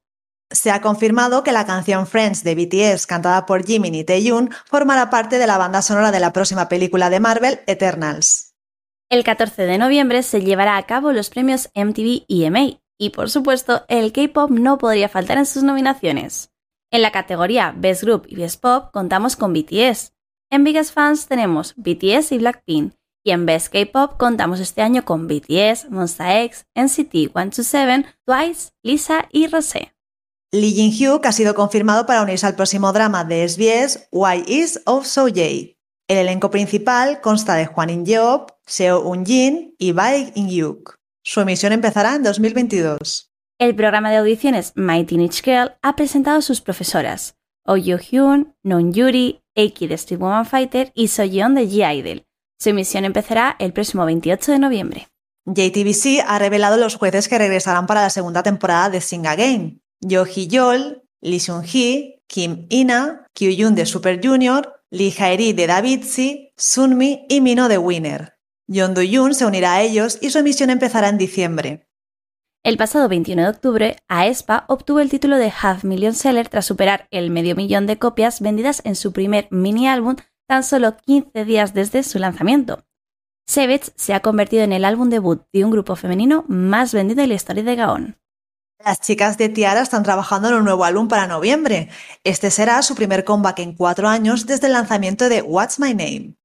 Se 0.50 0.72
ha 0.72 0.82
confirmado 0.82 1.44
que 1.44 1.52
la 1.52 1.66
canción 1.66 2.08
Friends 2.08 2.44
de 2.44 2.56
BTS, 2.56 3.06
cantada 3.06 3.46
por 3.46 3.64
Jimin 3.64 3.94
y 3.94 4.04
Taehyung, 4.04 4.50
formará 4.66 5.10
parte 5.10 5.38
de 5.38 5.48
la 5.48 5.60
banda 5.60 5.82
sonora 5.84 6.12
de 6.12 6.20
la 6.20 6.34
próxima 6.34 6.68
película 6.68 7.10
de 7.10 7.20
Marvel, 7.20 7.60
Eternals. 7.68 8.56
El 9.10 9.24
14 9.24 9.64
de 9.64 9.78
noviembre 9.78 10.24
se 10.24 10.42
llevará 10.42 10.78
a 10.78 10.86
cabo 10.88 11.12
los 11.12 11.30
premios 11.30 11.70
MTV 11.76 12.26
EMA, 12.28 12.80
y 12.98 13.10
por 13.12 13.30
supuesto, 13.30 13.86
el 13.88 14.14
K-pop 14.14 14.50
no 14.50 14.78
podría 14.78 15.10
faltar 15.10 15.38
en 15.38 15.46
sus 15.46 15.64
nominaciones. 15.64 16.52
En 16.92 17.02
la 17.02 17.12
categoría 17.12 17.74
Best 17.78 18.04
Group 18.04 18.26
y 18.28 18.36
Best 18.36 18.60
Pop 18.62 18.92
contamos 18.92 19.36
con 19.36 19.54
BTS. 19.54 20.14
En 20.50 20.64
Biggest 20.64 20.94
Fans 20.94 21.28
tenemos 21.28 21.74
BTS 21.78 22.32
y 22.34 22.40
Blackpink. 22.40 22.94
Y 23.24 23.32
en 23.32 23.46
Best 23.46 23.72
K-Pop 23.72 24.18
contamos 24.18 24.60
este 24.60 24.82
año 24.82 25.06
con 25.06 25.28
BTS, 25.28 25.92
Monsta 25.92 26.42
X, 26.42 26.66
NCT 26.74 27.32
127, 27.32 28.06
Twice, 28.26 28.72
Lisa 28.82 29.28
y 29.32 29.46
Rosé. 29.46 29.94
Lee 30.52 30.74
Jin-hyuk 30.74 31.26
ha 31.26 31.32
sido 31.32 31.54
confirmado 31.54 32.08
para 32.08 32.24
unirse 32.24 32.48
al 32.48 32.56
próximo 32.56 32.92
drama 32.92 33.24
de 33.24 33.48
SBS 33.48 34.08
Why 34.12 34.44
Is 34.48 34.82
of 34.86 35.06
So 35.06 35.28
Jae. 35.28 35.78
El 36.10 36.18
elenco 36.18 36.50
principal 36.50 37.22
consta 37.22 37.54
de 37.56 37.68
Hwan 37.68 37.92
In-yeop, 37.92 38.50
Seo 38.66 39.02
Un-jin 39.02 39.76
y 39.78 39.92
Baek 39.92 40.36
In-hyuk. 40.36 40.96
Su 41.24 41.42
emisión 41.42 41.74
empezará 41.74 42.16
en 42.16 42.24
2022. 42.24 43.32
El 43.60 43.76
programa 43.76 44.10
de 44.10 44.18
audiciones 44.18 44.74
My 44.76 45.06
Teenage 45.06 45.44
Girl 45.44 45.78
ha 45.84 45.96
presentado 45.96 46.40
a 46.40 46.42
sus 46.42 46.60
profesoras, 46.60 47.38
Oh 47.66 47.78
Yoo 47.78 48.00
Hyun, 48.00 48.56
Non 48.64 48.92
Yuri, 48.92 49.44
Eiki 49.56 49.86
de 49.86 49.94
Street 49.94 50.20
Woman 50.20 50.48
Fighter 50.48 50.92
y 50.96 51.10
Soyeon 51.10 51.54
de 51.54 51.70
G-Idol. 51.70 52.26
Su 52.62 52.70
emisión 52.70 53.06
empezará 53.06 53.56
el 53.58 53.74
próximo 53.74 54.06
28 54.06 54.52
de 54.52 54.60
noviembre. 54.60 55.08
JTBC 55.46 56.24
ha 56.24 56.38
revelado 56.38 56.78
los 56.78 56.96
jueces 56.96 57.28
que 57.28 57.40
regresarán 57.40 57.88
para 57.88 58.04
la 58.04 58.12
segunda 58.12 58.44
temporada 58.44 58.92
de 58.92 59.02
Sing 59.02 59.26
Again. 59.26 59.82
Yo 60.00 60.28
Hee-yol, 60.28 61.02
Lee 61.22 61.40
Seung-hee, 61.40 62.22
Kim 62.28 62.68
Ina, 62.70 63.26
Kyu-yoon 63.34 63.74
de 63.74 63.88
Super 63.88 64.22
Junior, 64.24 64.76
Lee 64.92 65.12
Hae-ri 65.18 65.54
de 65.54 65.66
Davidsi, 65.66 66.54
Sunmi 66.56 67.26
y 67.30 67.42
Mino 67.42 67.68
de 67.68 67.80
Winner. 67.80 68.38
Yeon 68.68 68.94
Do-yoon 68.94 69.34
se 69.34 69.48
unirá 69.48 69.74
a 69.74 69.82
ellos 69.82 70.20
y 70.22 70.30
su 70.30 70.38
emisión 70.38 70.70
empezará 70.70 71.10
en 71.10 71.18
diciembre. 71.18 71.88
El 72.64 72.78
pasado 72.78 73.10
21 73.10 73.42
de 73.42 73.50
octubre, 73.50 73.98
aespa 74.08 74.66
obtuvo 74.68 75.00
el 75.00 75.10
título 75.10 75.38
de 75.38 75.52
Half 75.52 75.84
Million 75.84 76.14
Seller 76.14 76.48
tras 76.48 76.68
superar 76.68 77.08
el 77.10 77.32
medio 77.32 77.56
millón 77.56 77.88
de 77.88 77.98
copias 77.98 78.40
vendidas 78.40 78.84
en 78.86 78.96
su 78.96 79.14
primer 79.14 79.48
mini 79.50 79.88
álbum 79.88 80.18
tan 80.52 80.66
solo 80.66 80.98
15 80.98 81.46
días 81.46 81.74
desde 81.74 82.04
su 82.04 82.20
lanzamiento. 82.20 82.84
Savage 83.48 83.94
se 83.96 84.14
ha 84.14 84.20
convertido 84.20 84.64
en 84.64 84.74
el 84.74 84.84
álbum 84.84 85.10
debut 85.10 85.44
de 85.54 85.64
un 85.64 85.72
grupo 85.72 85.96
femenino 85.96 86.44
más 86.50 86.94
vendido 86.94 87.24
en 87.24 87.30
la 87.30 87.36
historia 87.36 87.64
de 87.64 87.78
Gaon. 87.78 88.18
Las 88.84 89.00
chicas 89.00 89.38
de 89.38 89.48
Tiara 89.48 89.80
están 89.80 90.04
trabajando 90.04 90.50
en 90.50 90.56
un 90.56 90.66
nuevo 90.66 90.84
álbum 90.84 91.08
para 91.08 91.26
noviembre. 91.26 91.88
Este 92.26 92.52
será 92.52 92.82
su 92.82 92.96
primer 92.96 93.24
comeback 93.24 93.60
en 93.60 93.76
cuatro 93.76 94.10
años 94.10 94.46
desde 94.46 94.68
el 94.68 94.74
lanzamiento 94.74 95.30
de 95.30 95.42
What's 95.42 95.80
My 95.80 95.92
Name. 95.94 96.36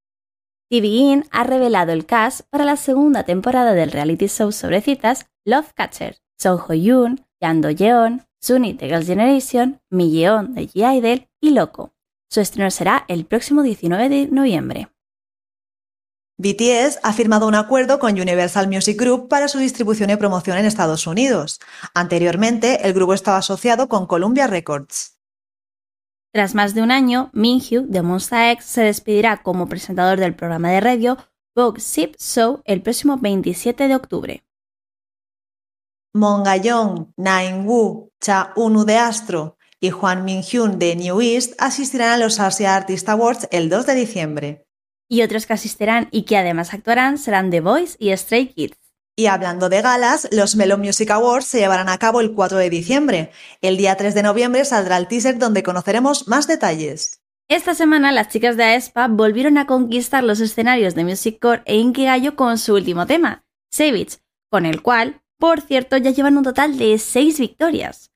TVN 0.70 1.24
ha 1.32 1.42
revelado 1.42 1.90
el 1.90 2.06
cast 2.06 2.42
para 2.48 2.64
la 2.64 2.76
segunda 2.76 3.24
temporada 3.24 3.72
del 3.72 3.90
reality 3.90 4.28
show 4.28 4.52
sobre 4.52 4.82
citas 4.82 5.26
Love 5.44 5.72
Catcher. 5.74 6.18
Song 6.38 6.60
Ho-yoon, 6.60 7.26
Yang 7.40 7.60
Do-yeon, 7.60 8.26
Sunny 8.40 8.72
de 8.72 8.86
Girls' 8.86 9.08
Generation, 9.08 9.80
Mi 9.90 10.12
Yeon 10.12 10.54
de 10.54 10.68
G-Idol 10.68 11.28
y 11.40 11.50
Loco. 11.50 11.95
Su 12.36 12.42
estreno 12.42 12.70
será 12.70 13.06
el 13.08 13.24
próximo 13.24 13.62
19 13.62 14.10
de 14.10 14.26
noviembre. 14.26 14.90
BTS 16.36 16.98
ha 17.02 17.14
firmado 17.14 17.48
un 17.48 17.54
acuerdo 17.54 17.98
con 17.98 18.12
Universal 18.12 18.68
Music 18.68 19.00
Group 19.00 19.28
para 19.28 19.48
su 19.48 19.56
distribución 19.56 20.10
y 20.10 20.16
promoción 20.16 20.58
en 20.58 20.66
Estados 20.66 21.06
Unidos. 21.06 21.60
Anteriormente, 21.94 22.86
el 22.86 22.92
grupo 22.92 23.14
estaba 23.14 23.38
asociado 23.38 23.88
con 23.88 24.06
Columbia 24.06 24.48
Records. 24.48 25.18
Tras 26.30 26.54
más 26.54 26.74
de 26.74 26.82
un 26.82 26.90
año, 26.90 27.30
Minhyuk 27.32 27.86
de 27.86 28.02
Monsta 28.02 28.50
X 28.52 28.66
se 28.66 28.82
despedirá 28.82 29.42
como 29.42 29.66
presentador 29.66 30.20
del 30.20 30.34
programa 30.34 30.70
de 30.72 30.82
radio 30.82 31.16
Vogue 31.54 31.80
Sip 31.80 32.16
Show 32.18 32.60
el 32.66 32.82
próximo 32.82 33.16
27 33.16 33.88
de 33.88 33.94
octubre. 33.96 34.44
Mongayong, 36.12 37.14
Nain-woo, 37.16 38.10
Cha 38.20 38.52
Unu 38.56 38.84
de 38.84 38.98
Astro 38.98 39.55
y 39.80 39.90
Juan 39.90 40.24
Min-hyun 40.24 40.78
de 40.78 40.96
New 40.96 41.20
East 41.20 41.54
asistirán 41.58 42.12
a 42.12 42.18
los 42.18 42.40
Asia 42.40 42.74
Artist 42.74 43.08
Awards 43.08 43.48
el 43.50 43.68
2 43.68 43.86
de 43.86 43.94
diciembre. 43.94 44.66
Y 45.08 45.22
otros 45.22 45.46
que 45.46 45.52
asistirán 45.52 46.08
y 46.10 46.22
que 46.22 46.36
además 46.36 46.74
actuarán 46.74 47.18
serán 47.18 47.50
The 47.50 47.60
Voice 47.60 47.96
y 47.98 48.16
Stray 48.16 48.48
Kids. 48.48 48.76
Y 49.18 49.26
hablando 49.26 49.68
de 49.68 49.80
galas, 49.80 50.28
los 50.30 50.56
Melon 50.56 50.80
Music 50.80 51.10
Awards 51.10 51.46
se 51.46 51.58
llevarán 51.58 51.88
a 51.88 51.98
cabo 51.98 52.20
el 52.20 52.34
4 52.34 52.58
de 52.58 52.68
diciembre. 52.68 53.30
El 53.62 53.78
día 53.78 53.96
3 53.96 54.14
de 54.14 54.22
noviembre 54.22 54.64
saldrá 54.64 54.98
el 54.98 55.08
teaser 55.08 55.38
donde 55.38 55.62
conoceremos 55.62 56.28
más 56.28 56.46
detalles. 56.46 57.22
Esta 57.48 57.74
semana 57.74 58.12
las 58.12 58.28
chicas 58.28 58.56
de 58.56 58.64
aespa 58.64 59.08
volvieron 59.08 59.56
a 59.56 59.66
conquistar 59.66 60.24
los 60.24 60.40
escenarios 60.40 60.94
de 60.94 61.04
Music 61.04 61.38
Core 61.40 61.62
e 61.64 61.76
Inkigayo 61.76 62.34
con 62.34 62.58
su 62.58 62.74
último 62.74 63.06
tema, 63.06 63.44
Savage, 63.70 64.18
con 64.50 64.66
el 64.66 64.82
cual, 64.82 65.22
por 65.38 65.60
cierto, 65.60 65.96
ya 65.96 66.10
llevan 66.10 66.36
un 66.36 66.44
total 66.44 66.76
de 66.76 66.98
6 66.98 67.38
victorias. 67.38 68.10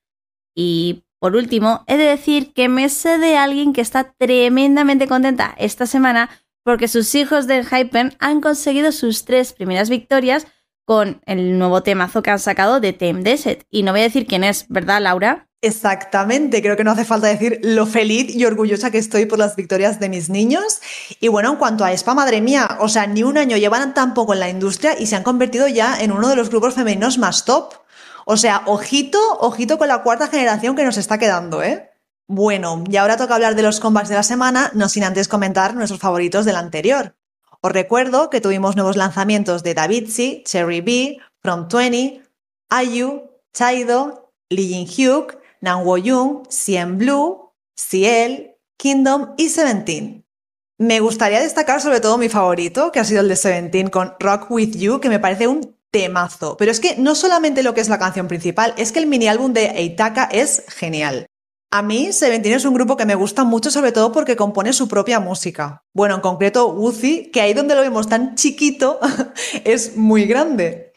Y 0.54 1.04
por 1.20 1.36
último, 1.36 1.84
he 1.86 1.96
de 1.98 2.04
decir 2.04 2.52
que 2.54 2.68
me 2.68 2.88
sé 2.88 3.18
de 3.18 3.36
alguien 3.36 3.72
que 3.72 3.82
está 3.82 4.14
tremendamente 4.18 5.06
contenta 5.06 5.54
esta 5.58 5.86
semana 5.86 6.30
porque 6.64 6.88
sus 6.88 7.14
hijos 7.14 7.46
de 7.46 7.62
Hypen 7.62 8.16
han 8.18 8.40
conseguido 8.40 8.90
sus 8.90 9.24
tres 9.24 9.52
primeras 9.52 9.90
victorias 9.90 10.46
con 10.86 11.20
el 11.26 11.58
nuevo 11.58 11.82
temazo 11.82 12.22
que 12.22 12.30
han 12.30 12.38
sacado 12.38 12.80
de 12.80 12.92
Tame 12.92 13.22
Desert. 13.22 13.62
Y 13.70 13.82
no 13.82 13.92
voy 13.92 14.00
a 14.00 14.04
decir 14.04 14.26
quién 14.26 14.44
es, 14.44 14.66
¿verdad, 14.68 15.00
Laura? 15.00 15.46
Exactamente, 15.62 16.62
creo 16.62 16.74
que 16.74 16.84
no 16.84 16.92
hace 16.92 17.04
falta 17.04 17.26
decir 17.26 17.60
lo 17.62 17.84
feliz 17.84 18.34
y 18.34 18.46
orgullosa 18.46 18.90
que 18.90 18.96
estoy 18.96 19.26
por 19.26 19.38
las 19.38 19.56
victorias 19.56 20.00
de 20.00 20.08
mis 20.08 20.30
niños. 20.30 20.80
Y 21.20 21.28
bueno, 21.28 21.50
en 21.50 21.56
cuanto 21.56 21.84
a 21.84 21.92
Espa, 21.92 22.14
madre 22.14 22.40
mía, 22.40 22.78
o 22.80 22.88
sea, 22.88 23.06
ni 23.06 23.22
un 23.22 23.36
año 23.36 23.58
llevan 23.58 23.92
tan 23.92 24.14
poco 24.14 24.32
en 24.32 24.40
la 24.40 24.48
industria 24.48 24.98
y 24.98 25.06
se 25.06 25.16
han 25.16 25.22
convertido 25.22 25.68
ya 25.68 26.00
en 26.00 26.12
uno 26.12 26.28
de 26.30 26.36
los 26.36 26.48
grupos 26.48 26.74
femeninos 26.74 27.18
más 27.18 27.44
top. 27.44 27.74
O 28.26 28.36
sea, 28.36 28.62
ojito, 28.66 29.18
ojito 29.40 29.78
con 29.78 29.88
la 29.88 30.02
cuarta 30.02 30.28
generación 30.28 30.76
que 30.76 30.84
nos 30.84 30.96
está 30.96 31.18
quedando, 31.18 31.62
¿eh? 31.62 31.90
Bueno, 32.26 32.84
y 32.88 32.96
ahora 32.96 33.16
toca 33.16 33.34
hablar 33.34 33.56
de 33.56 33.62
los 33.62 33.80
comebacks 33.80 34.08
de 34.08 34.14
la 34.14 34.22
semana, 34.22 34.70
no 34.74 34.88
sin 34.88 35.02
antes 35.02 35.26
comentar 35.26 35.74
nuestros 35.74 36.00
favoritos 36.00 36.44
del 36.44 36.56
anterior. 36.56 37.16
Os 37.60 37.72
recuerdo 37.72 38.30
que 38.30 38.40
tuvimos 38.40 38.76
nuevos 38.76 38.96
lanzamientos 38.96 39.62
de 39.62 39.74
Davidsi, 39.74 40.44
Cherry 40.46 40.80
B, 40.80 41.18
From 41.42 41.68
20, 41.68 42.22
IU, 42.84 43.30
Chaido, 43.52 44.32
Lee 44.48 44.68
Jin-hyuk, 44.68 45.38
Nan 45.60 45.84
Wo-young, 45.84 46.46
Cien 46.48 46.98
Blue, 46.98 47.52
Ciel, 47.76 48.56
Kingdom 48.76 49.34
y 49.36 49.48
Seventeen. 49.48 50.24
Me 50.78 51.00
gustaría 51.00 51.40
destacar 51.40 51.82
sobre 51.82 52.00
todo 52.00 52.16
mi 52.16 52.28
favorito, 52.28 52.92
que 52.92 53.00
ha 53.00 53.04
sido 53.04 53.20
el 53.20 53.28
de 53.28 53.36
Seventeen 53.36 53.90
con 53.90 54.14
Rock 54.18 54.50
With 54.50 54.76
You, 54.76 55.00
que 55.00 55.10
me 55.10 55.18
parece 55.18 55.48
un 55.48 55.76
temazo. 55.90 56.56
Pero 56.56 56.70
es 56.70 56.80
que 56.80 56.96
no 56.96 57.14
solamente 57.14 57.62
lo 57.62 57.74
que 57.74 57.80
es 57.80 57.88
la 57.88 57.98
canción 57.98 58.28
principal, 58.28 58.74
es 58.76 58.92
que 58.92 58.98
el 58.98 59.06
mini 59.06 59.28
álbum 59.28 59.52
de 59.52 59.66
Eitaka 59.66 60.24
es 60.32 60.64
genial. 60.68 61.26
A 61.72 61.82
mí, 61.82 62.12
Seventeen 62.12 62.56
es 62.56 62.64
un 62.64 62.74
grupo 62.74 62.96
que 62.96 63.06
me 63.06 63.14
gusta 63.14 63.44
mucho, 63.44 63.70
sobre 63.70 63.92
todo 63.92 64.10
porque 64.10 64.34
compone 64.34 64.72
su 64.72 64.88
propia 64.88 65.20
música. 65.20 65.84
Bueno, 65.94 66.16
en 66.16 66.20
concreto, 66.20 66.68
Woozy, 66.72 67.30
que 67.30 67.40
ahí 67.40 67.54
donde 67.54 67.76
lo 67.76 67.82
vemos 67.82 68.08
tan 68.08 68.34
chiquito, 68.34 68.98
es 69.64 69.96
muy 69.96 70.24
grande. 70.24 70.92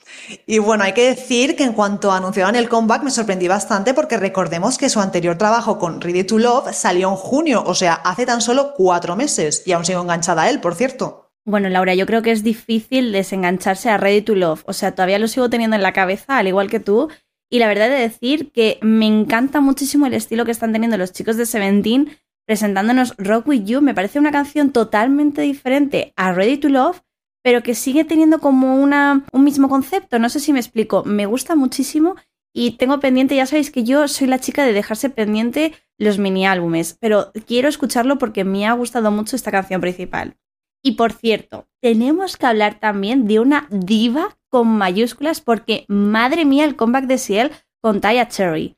Y 0.48 0.58
bueno, 0.58 0.84
hay 0.84 0.94
que 0.94 1.10
decir 1.10 1.56
que 1.56 1.64
en 1.64 1.74
cuanto 1.74 2.12
anunciaron 2.12 2.56
el 2.56 2.70
comeback 2.70 3.04
me 3.04 3.12
sorprendí 3.12 3.48
bastante 3.48 3.94
porque 3.94 4.18
recordemos 4.18 4.78
que 4.80 4.90
su 4.90 5.00
anterior 5.00 5.38
trabajo 5.38 5.78
con 5.78 6.02
Ready 6.02 6.24
to 6.24 6.40
Love 6.40 6.74
salió 6.74 7.10
en 7.10 7.18
junio, 7.18 7.64
o 7.66 7.76
sea, 7.76 7.94
hace 7.94 8.26
tan 8.26 8.42
solo 8.42 8.74
cuatro 8.76 9.16
meses, 9.16 9.62
y 9.66 9.74
aún 9.74 9.86
sigo 9.86 10.02
enganchada 10.02 10.44
a 10.44 10.50
él, 10.50 10.60
por 10.60 10.76
cierto. 10.76 11.23
Bueno, 11.46 11.68
Laura, 11.70 11.94
yo 11.94 12.06
creo 12.06 12.22
que 12.22 12.32
es 12.32 12.44
difícil 12.44 13.12
desengancharse 13.12 13.90
a 13.90 13.98
Ready 13.98 14.22
to 14.22 14.36
Love, 14.36 14.64
o 14.66 14.74
sea, 14.74 14.96
todavía 14.96 15.20
lo 15.20 15.28
sigo 15.28 15.50
teniendo 15.50 15.76
en 15.76 15.82
la 15.84 15.92
cabeza, 15.92 16.38
al 16.38 16.48
igual 16.48 16.70
que 16.70 16.80
tú, 16.80 17.10
y 17.52 17.60
la 17.60 17.68
verdad 17.68 17.90
de 17.90 18.00
decir 18.00 18.52
que 18.52 18.80
me 18.82 19.06
encanta 19.06 19.60
muchísimo 19.60 20.06
el 20.08 20.14
estilo 20.14 20.46
que 20.46 20.52
están 20.52 20.72
teniendo 20.72 20.98
los 20.98 21.12
chicos 21.12 21.38
de 21.38 21.46
Seventeen 21.46 22.18
presentándonos 22.46 23.16
Rock 23.18 23.48
With 23.48 23.66
You. 23.66 23.82
Me 23.82 23.94
parece 23.94 24.20
una 24.20 24.32
canción 24.32 24.72
totalmente 24.72 25.42
diferente 25.42 26.14
a 26.16 26.34
Ready 26.34 26.58
to 26.58 26.70
Love, 26.70 27.02
pero 27.44 27.62
que 27.62 27.76
sigue 27.76 28.06
teniendo 28.06 28.40
como 28.40 28.76
una, 28.76 29.24
un 29.32 29.44
mismo 29.44 29.70
concepto. 29.70 30.20
No 30.20 30.30
sé 30.30 30.40
si 30.40 30.54
me 30.54 30.60
explico. 30.60 31.04
Me 31.04 31.26
gusta 31.26 31.56
muchísimo 31.56 32.16
y 32.54 32.72
tengo 32.78 33.00
pendiente, 33.00 33.36
ya 33.36 33.46
sabéis 33.46 33.72
que 33.72 33.84
yo 33.84 34.08
soy 34.08 34.28
la 34.28 34.40
chica 34.40 34.66
de 34.66 34.74
dejarse 34.74 35.10
pendiente 35.10 35.74
los 35.98 36.18
mini 36.18 36.46
álbumes, 36.46 36.98
pero 37.00 37.32
quiero 37.48 37.70
escucharlo 37.70 38.18
porque 38.18 38.44
me 38.44 38.66
ha 38.66 38.74
gustado 38.74 39.12
mucho 39.12 39.36
esta 39.36 39.52
canción 39.52 39.82
principal. 39.82 40.38
Y 40.84 40.92
por 40.94 41.14
cierto, 41.14 41.68
tenemos 41.82 42.36
que 42.36 42.46
hablar 42.46 42.80
también 42.80 43.26
de 43.26 43.40
una 43.40 43.68
diva 43.72 44.38
con 44.50 44.68
mayúsculas 44.68 45.40
porque 45.40 45.86
madre 45.88 46.44
mía 46.46 46.66
el 46.66 46.76
comeback 46.76 47.06
de 47.06 47.18
Ciel 47.18 47.52
con 47.82 48.02
Taya 48.02 48.28
Cherry. 48.28 48.78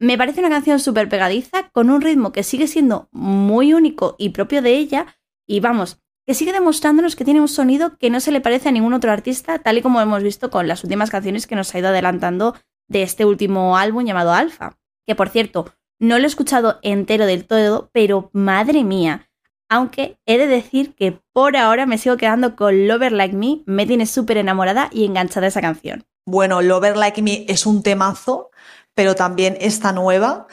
Me 0.00 0.18
parece 0.18 0.40
una 0.40 0.50
canción 0.50 0.80
súper 0.80 1.08
pegadiza 1.08 1.70
con 1.70 1.90
un 1.90 2.02
ritmo 2.02 2.32
que 2.32 2.42
sigue 2.42 2.66
siendo 2.66 3.08
muy 3.12 3.72
único 3.72 4.16
y 4.18 4.30
propio 4.30 4.60
de 4.60 4.76
ella 4.76 5.06
y 5.46 5.60
vamos, 5.60 6.02
que 6.26 6.34
sigue 6.34 6.52
demostrándonos 6.52 7.14
que 7.14 7.24
tiene 7.24 7.40
un 7.40 7.48
sonido 7.48 7.96
que 7.98 8.10
no 8.10 8.18
se 8.18 8.32
le 8.32 8.40
parece 8.40 8.68
a 8.68 8.72
ningún 8.72 8.92
otro 8.92 9.12
artista 9.12 9.60
tal 9.60 9.78
y 9.78 9.82
como 9.82 10.00
hemos 10.00 10.22
visto 10.22 10.50
con 10.50 10.66
las 10.66 10.82
últimas 10.82 11.10
canciones 11.10 11.46
que 11.46 11.54
nos 11.54 11.72
ha 11.74 11.78
ido 11.78 11.88
adelantando 11.88 12.56
de 12.88 13.02
este 13.02 13.24
último 13.24 13.76
álbum 13.76 14.04
llamado 14.04 14.32
Alpha. 14.32 14.76
Que 15.06 15.14
por 15.14 15.28
cierto, 15.28 15.72
no 16.00 16.18
lo 16.18 16.24
he 16.24 16.26
escuchado 16.26 16.80
entero 16.82 17.26
del 17.26 17.46
todo, 17.46 17.90
pero 17.92 18.30
madre 18.32 18.82
mía, 18.82 19.30
aunque 19.74 20.18
he 20.24 20.38
de 20.38 20.46
decir 20.46 20.94
que 20.94 21.18
por 21.32 21.56
ahora 21.56 21.84
me 21.84 21.98
sigo 21.98 22.16
quedando 22.16 22.54
con 22.54 22.86
Lover 22.86 23.10
Like 23.10 23.34
Me, 23.34 23.62
me 23.66 23.86
tiene 23.86 24.06
súper 24.06 24.36
enamorada 24.36 24.88
y 24.92 25.04
enganchada 25.04 25.48
esa 25.48 25.60
canción. 25.60 26.04
Bueno, 26.24 26.62
Lover 26.62 26.96
Like 26.96 27.20
Me 27.22 27.44
es 27.48 27.66
un 27.66 27.82
temazo, 27.82 28.50
pero 28.94 29.16
también 29.16 29.58
esta 29.60 29.92
nueva. 29.92 30.46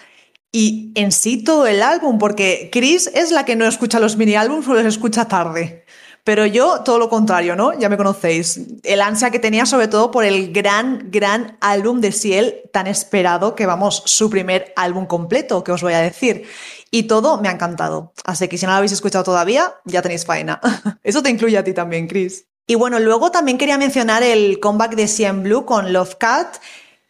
Y 0.52 0.92
en 0.96 1.12
sí 1.12 1.44
todo 1.44 1.68
el 1.68 1.84
álbum, 1.84 2.18
porque 2.18 2.70
Chris 2.72 3.12
es 3.14 3.32
la 3.32 3.46
que 3.46 3.56
no 3.56 3.66
escucha 3.66 4.00
los 4.00 4.18
mini 4.18 4.34
álbumes 4.34 4.68
o 4.68 4.74
los 4.74 4.86
escucha 4.86 5.28
tarde. 5.28 5.86
Pero 6.24 6.46
yo 6.46 6.82
todo 6.82 7.00
lo 7.00 7.10
contrario, 7.10 7.56
¿no? 7.56 7.78
Ya 7.78 7.90
me 7.90 7.98
conocéis. 7.98 8.60
El 8.84 9.02
ansia 9.02 9.32
que 9.32 9.40
tenía 9.40 9.66
sobre 9.66 9.88
todo 9.88 10.12
por 10.12 10.24
el 10.24 10.54
gran, 10.54 11.10
gran 11.10 11.58
álbum 11.62 12.00
de 12.00 12.12
Ciel 12.12 12.62
tan 12.72 12.88
esperado, 12.88 13.56
que 13.56 13.66
vamos, 13.66 14.04
su 14.06 14.30
primer 14.30 14.72
álbum 14.76 15.08
completo, 15.08 15.64
que 15.64 15.72
os 15.72 15.82
voy 15.82 15.94
a 15.94 16.00
decir. 16.00 16.44
Y 16.92 17.04
todo 17.04 17.42
me 17.42 17.48
ha 17.48 17.52
encantado. 17.52 18.14
Así 18.24 18.48
que 18.48 18.58
si 18.58 18.66
no 18.66 18.72
lo 18.72 18.78
habéis 18.78 18.92
escuchado 18.92 19.24
todavía, 19.24 19.74
ya 19.86 20.02
tenéis 20.02 20.26
faena. 20.26 20.62
Eso 21.04 21.24
te 21.24 21.30
incluye 21.30 21.58
a 21.58 21.64
ti 21.64 21.74
también, 21.74 22.08
Chris. 22.08 22.46
Y 22.68 22.76
bueno, 22.76 23.00
luego 23.00 23.32
también 23.32 23.58
quería 23.58 23.78
mencionar 23.78 24.22
el 24.24 24.60
comeback 24.60 24.96
de 24.96 25.08
CM 25.08 25.44
Blue 25.44 25.66
con 25.66 25.92
Love 25.92 26.16
Cat, 26.16 26.58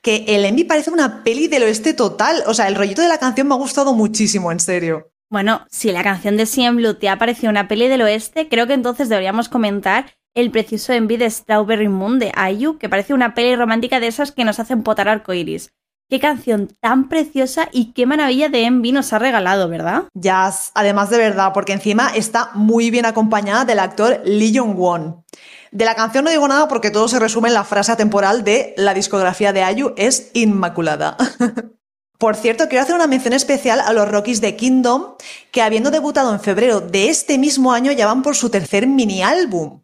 que 0.01 0.25
el 0.27 0.45
Envy 0.45 0.63
parece 0.63 0.89
una 0.89 1.23
peli 1.23 1.47
del 1.47 1.63
oeste 1.63 1.93
total. 1.93 2.43
O 2.47 2.53
sea, 2.53 2.67
el 2.67 2.75
rollito 2.75 3.01
de 3.01 3.09
la 3.09 3.19
canción 3.19 3.47
me 3.47 3.55
ha 3.55 3.57
gustado 3.57 3.93
muchísimo, 3.93 4.51
en 4.51 4.59
serio. 4.59 5.11
Bueno, 5.31 5.65
si 5.71 5.93
la 5.93 6.03
canción 6.03 6.35
de 6.35 6.45
CM 6.45 6.75
Blue 6.75 6.95
te 6.95 7.07
ha 7.07 7.17
parecido 7.17 7.49
una 7.49 7.69
peli 7.69 7.87
del 7.87 8.01
oeste, 8.01 8.49
creo 8.49 8.67
que 8.67 8.73
entonces 8.73 9.07
deberíamos 9.07 9.47
comentar 9.47 10.07
el 10.35 10.51
precioso 10.51 10.91
Envy 10.91 11.15
de 11.15 11.29
Strawberry 11.29 11.87
Moon 11.87 12.19
de 12.19 12.33
Ayu, 12.35 12.77
que 12.77 12.89
parece 12.89 13.13
una 13.13 13.33
peli 13.33 13.55
romántica 13.55 14.01
de 14.01 14.07
esas 14.07 14.33
que 14.33 14.43
nos 14.43 14.59
hacen 14.59 14.83
potar 14.83 15.07
arcoiris. 15.07 15.71
Qué 16.09 16.19
canción 16.19 16.75
tan 16.81 17.07
preciosa 17.07 17.69
y 17.71 17.93
qué 17.93 18.05
maravilla 18.05 18.49
de 18.49 18.65
Envy 18.65 18.91
nos 18.91 19.13
ha 19.13 19.19
regalado, 19.19 19.69
¿verdad? 19.69 20.03
Ya, 20.13 20.51
además 20.73 21.09
de 21.09 21.17
verdad, 21.19 21.53
porque 21.53 21.71
encima 21.71 22.09
está 22.13 22.49
muy 22.53 22.91
bien 22.91 23.05
acompañada 23.05 23.63
del 23.63 23.79
actor 23.79 24.19
Lee 24.25 24.57
Jong-won. 24.57 25.23
De 25.71 25.85
la 25.85 25.95
canción 25.95 26.25
no 26.25 26.31
digo 26.31 26.49
nada 26.49 26.67
porque 26.67 26.91
todo 26.91 27.07
se 27.07 27.19
resume 27.19 27.47
en 27.47 27.53
la 27.53 27.63
frase 27.63 27.95
temporal 27.95 28.43
de 28.43 28.73
la 28.75 28.93
discografía 28.93 29.53
de 29.53 29.63
Ayu 29.63 29.93
es 29.95 30.29
inmaculada. 30.33 31.15
Por 32.21 32.35
cierto, 32.35 32.69
quiero 32.69 32.83
hacer 32.83 32.93
una 32.93 33.07
mención 33.07 33.33
especial 33.33 33.79
a 33.79 33.93
los 33.93 34.07
Rockies 34.07 34.41
de 34.41 34.55
Kingdom, 34.55 35.15
que 35.51 35.63
habiendo 35.63 35.89
debutado 35.89 36.31
en 36.31 36.39
febrero 36.39 36.79
de 36.79 37.09
este 37.09 37.39
mismo 37.39 37.73
año 37.73 37.91
ya 37.91 38.05
van 38.05 38.21
por 38.21 38.35
su 38.35 38.51
tercer 38.51 38.85
mini 38.85 39.23
álbum. 39.23 39.81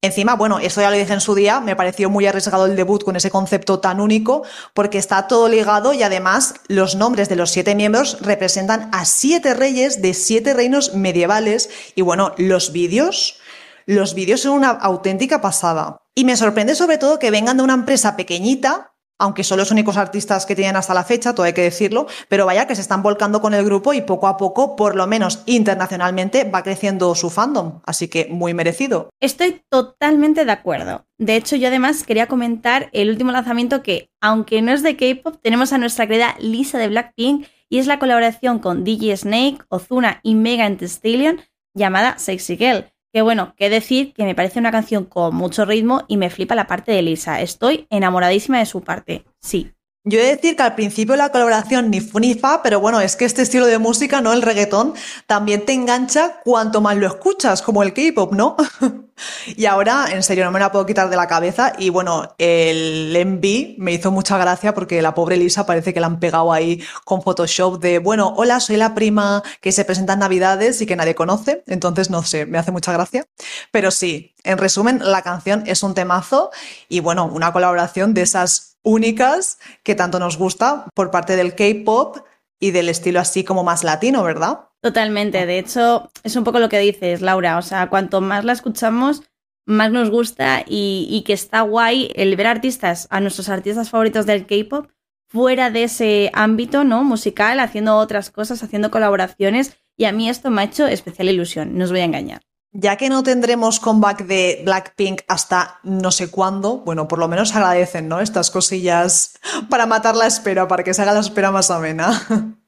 Encima, 0.00 0.36
bueno, 0.36 0.60
eso 0.60 0.80
ya 0.80 0.90
lo 0.90 0.96
dije 0.96 1.12
en 1.12 1.20
su 1.20 1.34
día, 1.34 1.58
me 1.58 1.74
pareció 1.74 2.08
muy 2.08 2.24
arriesgado 2.24 2.66
el 2.66 2.76
debut 2.76 3.02
con 3.02 3.16
ese 3.16 3.32
concepto 3.32 3.80
tan 3.80 4.00
único, 4.00 4.44
porque 4.74 4.98
está 4.98 5.26
todo 5.26 5.48
ligado 5.48 5.92
y 5.92 6.04
además 6.04 6.54
los 6.68 6.94
nombres 6.94 7.28
de 7.28 7.34
los 7.34 7.50
siete 7.50 7.74
miembros 7.74 8.18
representan 8.20 8.88
a 8.92 9.04
siete 9.04 9.52
reyes 9.52 10.00
de 10.00 10.14
siete 10.14 10.54
reinos 10.54 10.94
medievales 10.94 11.68
y 11.96 12.02
bueno, 12.02 12.32
los 12.38 12.70
vídeos, 12.70 13.40
los 13.86 14.14
vídeos 14.14 14.42
son 14.42 14.52
una 14.52 14.70
auténtica 14.70 15.40
pasada. 15.40 15.96
Y 16.14 16.24
me 16.24 16.36
sorprende 16.36 16.76
sobre 16.76 16.98
todo 16.98 17.18
que 17.18 17.32
vengan 17.32 17.56
de 17.56 17.64
una 17.64 17.74
empresa 17.74 18.14
pequeñita 18.14 18.89
aunque 19.20 19.44
son 19.44 19.58
los 19.58 19.70
únicos 19.70 19.96
artistas 19.96 20.46
que 20.46 20.56
tienen 20.56 20.76
hasta 20.76 20.94
la 20.94 21.04
fecha, 21.04 21.34
todo 21.34 21.44
hay 21.46 21.52
que 21.52 21.62
decirlo, 21.62 22.06
pero 22.28 22.46
vaya 22.46 22.66
que 22.66 22.74
se 22.74 22.80
están 22.80 23.02
volcando 23.02 23.40
con 23.40 23.54
el 23.54 23.64
grupo 23.64 23.92
y 23.92 24.00
poco 24.00 24.26
a 24.26 24.36
poco, 24.36 24.74
por 24.74 24.96
lo 24.96 25.06
menos 25.06 25.42
internacionalmente, 25.46 26.44
va 26.44 26.62
creciendo 26.62 27.14
su 27.14 27.30
fandom, 27.30 27.80
así 27.84 28.08
que 28.08 28.26
muy 28.30 28.54
merecido. 28.54 29.10
Estoy 29.20 29.62
totalmente 29.68 30.44
de 30.44 30.52
acuerdo. 30.52 31.06
De 31.18 31.36
hecho, 31.36 31.56
yo 31.56 31.68
además 31.68 32.02
quería 32.04 32.26
comentar 32.26 32.88
el 32.92 33.10
último 33.10 33.30
lanzamiento 33.30 33.82
que, 33.82 34.10
aunque 34.20 34.62
no 34.62 34.72
es 34.72 34.82
de 34.82 34.96
K-pop, 34.96 35.36
tenemos 35.42 35.72
a 35.72 35.78
nuestra 35.78 36.06
querida 36.06 36.34
Lisa 36.38 36.78
de 36.78 36.88
Blackpink 36.88 37.46
y 37.68 37.78
es 37.78 37.86
la 37.86 37.98
colaboración 37.98 38.58
con 38.58 38.84
DJ 38.84 39.16
Snake, 39.18 39.58
Ozuna 39.68 40.20
y 40.22 40.34
Megan 40.34 40.78
Thee 40.78 40.86
Stallion 40.86 41.40
llamada 41.74 42.18
Sexy 42.18 42.56
Girl. 42.56 42.86
Que 43.12 43.22
bueno, 43.22 43.54
qué 43.56 43.70
decir 43.70 44.12
que 44.14 44.24
me 44.24 44.36
parece 44.36 44.60
una 44.60 44.70
canción 44.70 45.04
con 45.04 45.34
mucho 45.34 45.64
ritmo 45.64 46.04
y 46.06 46.16
me 46.16 46.30
flipa 46.30 46.54
la 46.54 46.68
parte 46.68 46.92
de 46.92 47.02
Lisa. 47.02 47.40
Estoy 47.40 47.86
enamoradísima 47.90 48.58
de 48.58 48.66
su 48.66 48.82
parte, 48.82 49.24
sí. 49.40 49.72
Yo 50.02 50.18
he 50.18 50.22
de 50.22 50.36
decir 50.36 50.56
que 50.56 50.62
al 50.62 50.74
principio 50.74 51.14
la 51.14 51.30
colaboración 51.30 51.90
ni 51.90 52.00
fu 52.00 52.20
ni 52.20 52.32
fa, 52.34 52.62
pero 52.62 52.80
bueno, 52.80 53.02
es 53.02 53.16
que 53.16 53.26
este 53.26 53.42
estilo 53.42 53.66
de 53.66 53.76
música, 53.76 54.22
¿no? 54.22 54.32
El 54.32 54.40
reggaetón, 54.40 54.94
también 55.26 55.66
te 55.66 55.74
engancha 55.74 56.40
cuanto 56.42 56.80
más 56.80 56.96
lo 56.96 57.06
escuchas, 57.06 57.60
como 57.60 57.82
el 57.82 57.92
K-pop, 57.92 58.32
¿no? 58.32 58.56
y 59.46 59.66
ahora, 59.66 60.06
en 60.10 60.22
serio, 60.22 60.46
no 60.46 60.52
me 60.52 60.58
la 60.58 60.72
puedo 60.72 60.86
quitar 60.86 61.10
de 61.10 61.16
la 61.16 61.26
cabeza. 61.28 61.74
Y 61.78 61.90
bueno, 61.90 62.34
el 62.38 63.12
MV 63.26 63.74
me 63.76 63.92
hizo 63.92 64.10
mucha 64.10 64.38
gracia 64.38 64.72
porque 64.72 65.02
la 65.02 65.12
pobre 65.12 65.36
Lisa 65.36 65.66
parece 65.66 65.92
que 65.92 66.00
la 66.00 66.06
han 66.06 66.18
pegado 66.18 66.50
ahí 66.50 66.82
con 67.04 67.20
Photoshop 67.20 67.78
de, 67.78 67.98
bueno, 67.98 68.32
hola, 68.38 68.58
soy 68.60 68.78
la 68.78 68.94
prima 68.94 69.42
que 69.60 69.70
se 69.70 69.84
presenta 69.84 70.14
en 70.14 70.20
Navidades 70.20 70.80
y 70.80 70.86
que 70.86 70.96
nadie 70.96 71.14
conoce. 71.14 71.62
Entonces, 71.66 72.08
no 72.08 72.22
sé, 72.22 72.46
me 72.46 72.56
hace 72.56 72.72
mucha 72.72 72.94
gracia. 72.94 73.26
Pero 73.70 73.90
sí, 73.90 74.34
en 74.44 74.56
resumen, 74.56 75.00
la 75.02 75.20
canción 75.20 75.62
es 75.66 75.82
un 75.82 75.92
temazo 75.92 76.50
y 76.88 77.00
bueno, 77.00 77.26
una 77.26 77.52
colaboración 77.52 78.14
de 78.14 78.22
esas 78.22 78.69
únicas 78.82 79.58
que 79.82 79.94
tanto 79.94 80.18
nos 80.18 80.36
gusta 80.36 80.86
por 80.94 81.10
parte 81.10 81.36
del 81.36 81.54
K-pop 81.54 82.18
y 82.58 82.70
del 82.70 82.88
estilo 82.88 83.20
así 83.20 83.44
como 83.44 83.64
más 83.64 83.84
latino, 83.84 84.22
¿verdad? 84.22 84.68
Totalmente. 84.82 85.46
De 85.46 85.58
hecho, 85.58 86.10
es 86.22 86.36
un 86.36 86.44
poco 86.44 86.58
lo 86.58 86.68
que 86.68 86.78
dices, 86.78 87.20
Laura. 87.20 87.58
O 87.58 87.62
sea, 87.62 87.88
cuanto 87.88 88.20
más 88.20 88.44
la 88.44 88.52
escuchamos, 88.52 89.22
más 89.66 89.90
nos 89.90 90.10
gusta 90.10 90.64
y, 90.66 91.22
que 91.26 91.32
está 91.32 91.62
guay 91.62 92.12
el 92.14 92.36
ver 92.36 92.46
artistas, 92.46 93.06
a 93.10 93.20
nuestros 93.20 93.48
artistas 93.48 93.90
favoritos 93.90 94.26
del 94.26 94.46
K-pop, 94.46 94.90
fuera 95.28 95.70
de 95.70 95.84
ese 95.84 96.30
ámbito, 96.34 96.84
¿no? 96.84 97.04
Musical, 97.04 97.60
haciendo 97.60 97.96
otras 97.96 98.30
cosas, 98.30 98.62
haciendo 98.62 98.90
colaboraciones. 98.90 99.76
Y 99.96 100.06
a 100.06 100.12
mí 100.12 100.28
esto 100.28 100.50
me 100.50 100.62
ha 100.62 100.64
hecho 100.64 100.86
especial 100.86 101.28
ilusión, 101.28 101.76
no 101.76 101.84
os 101.84 101.90
voy 101.90 102.00
a 102.00 102.04
engañar. 102.04 102.42
Ya 102.72 102.96
que 102.96 103.08
no 103.08 103.24
tendremos 103.24 103.80
comeback 103.80 104.26
de 104.26 104.62
Blackpink 104.64 105.22
hasta 105.26 105.80
no 105.82 106.12
sé 106.12 106.30
cuándo, 106.30 106.78
bueno, 106.78 107.08
por 107.08 107.18
lo 107.18 107.26
menos 107.26 107.54
agradecen, 107.54 108.08
¿no? 108.08 108.20
Estas 108.20 108.50
cosillas 108.52 109.38
para 109.68 109.86
matar 109.86 110.14
la 110.14 110.26
espera, 110.26 110.68
para 110.68 110.84
que 110.84 110.94
se 110.94 111.02
haga 111.02 111.12
la 111.12 111.20
espera 111.20 111.50
más 111.50 111.70
amena. 111.70 112.22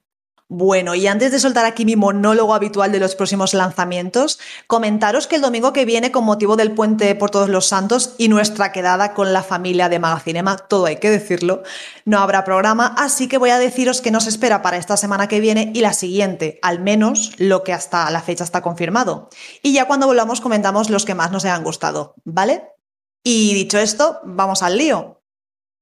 Bueno, 0.55 0.95
y 0.95 1.07
antes 1.07 1.33
de 1.33 1.41
soltar 1.41 1.65
aquí 1.65 1.87
mi 1.87 1.97
monólogo 1.97 2.53
habitual 2.53 2.93
de 2.93 3.01
los 3.01 3.15
próximos 3.15 3.55
lanzamientos, 3.55 4.39
comentaros 4.67 5.27
que 5.27 5.37
el 5.37 5.41
domingo 5.41 5.73
que 5.73 5.87
viene, 5.87 6.13
con 6.13 6.25
motivo 6.25 6.57
del 6.57 6.73
puente 6.73 7.15
por 7.15 7.31
todos 7.31 7.49
los 7.49 7.65
santos 7.65 8.15
y 8.19 8.29
nuestra 8.29 8.71
quedada 8.71 9.15
con 9.15 9.33
la 9.33 9.43
familia 9.43 9.89
de 9.89 9.99
Magacinema, 9.99 10.59
todo 10.59 10.85
hay 10.85 10.97
que 10.97 11.09
decirlo, 11.09 11.63
no 12.05 12.19
habrá 12.19 12.45
programa, 12.45 12.95
así 12.99 13.29
que 13.29 13.39
voy 13.39 13.49
a 13.49 13.59
deciros 13.59 14.03
que 14.03 14.11
nos 14.11 14.27
espera 14.27 14.61
para 14.61 14.77
esta 14.77 14.99
semana 14.99 15.27
que 15.27 15.41
viene 15.41 15.73
y 15.75 15.81
la 15.81 15.95
siguiente, 15.95 16.59
al 16.61 16.81
menos 16.81 17.33
lo 17.39 17.65
que 17.65 17.73
hasta 17.73 18.11
la 18.11 18.21
fecha 18.21 18.45
está 18.45 18.61
confirmado. 18.61 19.31
Y 19.63 19.73
ya 19.73 19.87
cuando 19.87 20.07
volvamos 20.07 20.43
comentamos 20.43 20.91
los 20.91 21.07
que 21.07 21.15
más 21.15 21.33
nos 21.33 21.47
hayan 21.47 21.65
gustado, 21.65 22.15
¿vale? 22.27 22.63
Y 23.25 23.55
dicho 23.55 23.79
esto, 23.79 24.21
vamos 24.25 24.63
al 24.63 24.77
lío. 24.77 25.23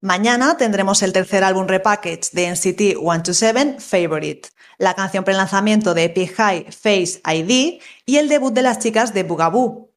Mañana 0.03 0.57
tendremos 0.57 1.03
el 1.03 1.13
tercer 1.13 1.43
álbum 1.43 1.67
repackage 1.67 2.31
de 2.31 2.49
NCT 2.49 2.97
127, 2.97 3.79
Favorite, 3.79 4.49
la 4.81 4.95
canción 4.95 5.23
pre-lanzamiento 5.23 5.93
de 5.93 6.05
Epic 6.05 6.35
High, 6.35 6.71
Face 6.71 7.21
ID 7.23 7.79
y 8.07 8.17
el 8.17 8.27
debut 8.27 8.51
de 8.51 8.63
las 8.63 8.79
chicas 8.79 9.13
de 9.13 9.21
Bugaboo. 9.21 9.91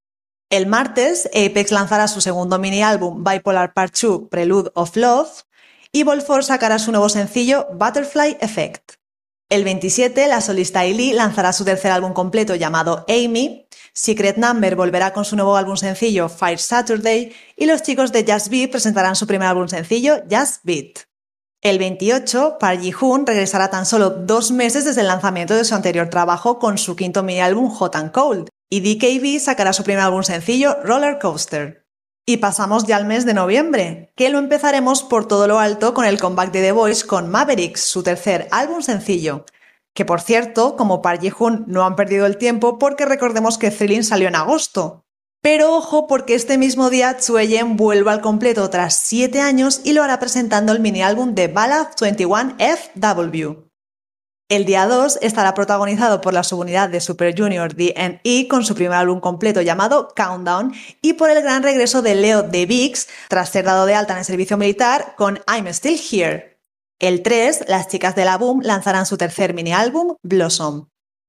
El 0.50 0.66
martes, 0.66 1.26
Apex 1.28 1.72
lanzará 1.72 2.06
su 2.06 2.20
segundo 2.20 2.58
mini 2.58 2.82
álbum 2.82 3.24
Bipolar 3.24 3.72
Part 3.72 3.96
2, 3.98 4.28
Prelude 4.30 4.70
of 4.74 4.94
Love, 4.94 5.44
y 5.90 6.02
Volfor 6.02 6.44
sacará 6.44 6.78
su 6.78 6.90
nuevo 6.90 7.08
sencillo 7.08 7.66
Butterfly 7.72 8.36
Effect. 8.40 8.96
El 9.48 9.64
27, 9.64 10.28
la 10.28 10.42
solista 10.42 10.80
Ailey 10.80 11.14
lanzará 11.14 11.54
su 11.54 11.64
tercer 11.64 11.90
álbum 11.90 12.12
completo 12.12 12.54
llamado 12.54 13.06
Amy, 13.08 13.66
Secret 13.94 14.36
Number 14.36 14.76
volverá 14.76 15.14
con 15.14 15.24
su 15.24 15.34
nuevo 15.34 15.56
álbum 15.56 15.76
sencillo 15.76 16.28
Fire 16.28 16.58
Saturday 16.58 17.32
y 17.56 17.64
los 17.64 17.82
chicos 17.82 18.12
de 18.12 18.30
Just 18.30 18.48
Beat 18.48 18.70
presentarán 18.70 19.16
su 19.16 19.26
primer 19.26 19.48
álbum 19.48 19.68
sencillo 19.68 20.22
Just 20.30 20.60
Beat. 20.62 21.13
El 21.64 21.78
28, 21.78 22.58
Park 22.60 22.82
Ji-hoon 22.82 23.26
regresará 23.26 23.70
tan 23.70 23.86
solo 23.86 24.10
dos 24.10 24.52
meses 24.52 24.84
desde 24.84 25.00
el 25.00 25.06
lanzamiento 25.06 25.54
de 25.54 25.64
su 25.64 25.74
anterior 25.74 26.10
trabajo 26.10 26.58
con 26.58 26.76
su 26.76 26.94
quinto 26.94 27.22
mini 27.22 27.40
álbum 27.40 27.70
Hot 27.70 27.96
and 27.96 28.12
Cold, 28.12 28.48
y 28.68 28.80
DKB 28.80 29.40
sacará 29.40 29.72
su 29.72 29.82
primer 29.82 30.02
álbum 30.02 30.22
sencillo 30.22 30.76
Roller 30.84 31.18
Coaster. 31.18 31.86
Y 32.26 32.36
pasamos 32.36 32.84
ya 32.84 32.96
al 32.96 33.06
mes 33.06 33.24
de 33.24 33.32
noviembre, 33.32 34.12
que 34.14 34.28
lo 34.28 34.40
empezaremos 34.40 35.02
por 35.02 35.26
todo 35.26 35.48
lo 35.48 35.58
alto 35.58 35.94
con 35.94 36.04
el 36.04 36.20
comeback 36.20 36.52
de 36.52 36.60
The 36.60 36.72
Voice 36.72 37.06
con 37.06 37.30
Mavericks, 37.30 37.80
su 37.80 38.02
tercer 38.02 38.46
álbum 38.50 38.82
sencillo, 38.82 39.46
que 39.94 40.04
por 40.04 40.20
cierto, 40.20 40.76
como 40.76 41.00
Park 41.00 41.22
Ji-hoon 41.22 41.64
no 41.66 41.86
han 41.86 41.96
perdido 41.96 42.26
el 42.26 42.36
tiempo 42.36 42.78
porque 42.78 43.06
recordemos 43.06 43.56
que 43.56 43.70
Thrilling 43.70 44.04
salió 44.04 44.28
en 44.28 44.36
agosto. 44.36 45.03
Pero 45.44 45.76
ojo 45.76 46.06
porque 46.06 46.34
este 46.34 46.56
mismo 46.56 46.88
día 46.88 47.18
Tsueyen 47.18 47.76
vuelve 47.76 48.10
al 48.10 48.22
completo 48.22 48.70
tras 48.70 48.94
7 48.94 49.42
años 49.42 49.82
y 49.84 49.92
lo 49.92 50.02
hará 50.02 50.18
presentando 50.18 50.72
el 50.72 50.80
mini 50.80 51.02
álbum 51.02 51.34
de 51.34 51.48
Ballad 51.48 51.88
21FW. 52.00 53.68
El 54.48 54.64
día 54.64 54.86
2 54.86 55.18
estará 55.20 55.52
protagonizado 55.52 56.22
por 56.22 56.32
la 56.32 56.44
subunidad 56.44 56.88
de 56.88 57.02
Super 57.02 57.38
Junior 57.38 57.74
DNE 57.74 58.48
con 58.48 58.64
su 58.64 58.74
primer 58.74 58.96
álbum 58.96 59.20
completo 59.20 59.60
llamado 59.60 60.14
Countdown 60.16 60.72
y 61.02 61.12
por 61.12 61.28
el 61.28 61.42
gran 61.42 61.62
regreso 61.62 62.00
de 62.00 62.14
Leo 62.14 62.42
de 62.42 62.64
Vix 62.64 63.08
tras 63.28 63.50
ser 63.50 63.66
dado 63.66 63.84
de 63.84 63.94
alta 63.94 64.14
en 64.14 64.20
el 64.20 64.24
servicio 64.24 64.56
militar 64.56 65.12
con 65.14 65.40
I'm 65.46 65.66
Still 65.74 66.00
Here. 66.10 66.58
El 66.98 67.22
3, 67.22 67.66
las 67.68 67.88
chicas 67.88 68.14
de 68.14 68.24
la 68.24 68.38
Boom 68.38 68.62
lanzarán 68.62 69.04
su 69.04 69.18
tercer 69.18 69.52
mini 69.52 69.74
álbum, 69.74 70.16
Blossom. 70.22 70.86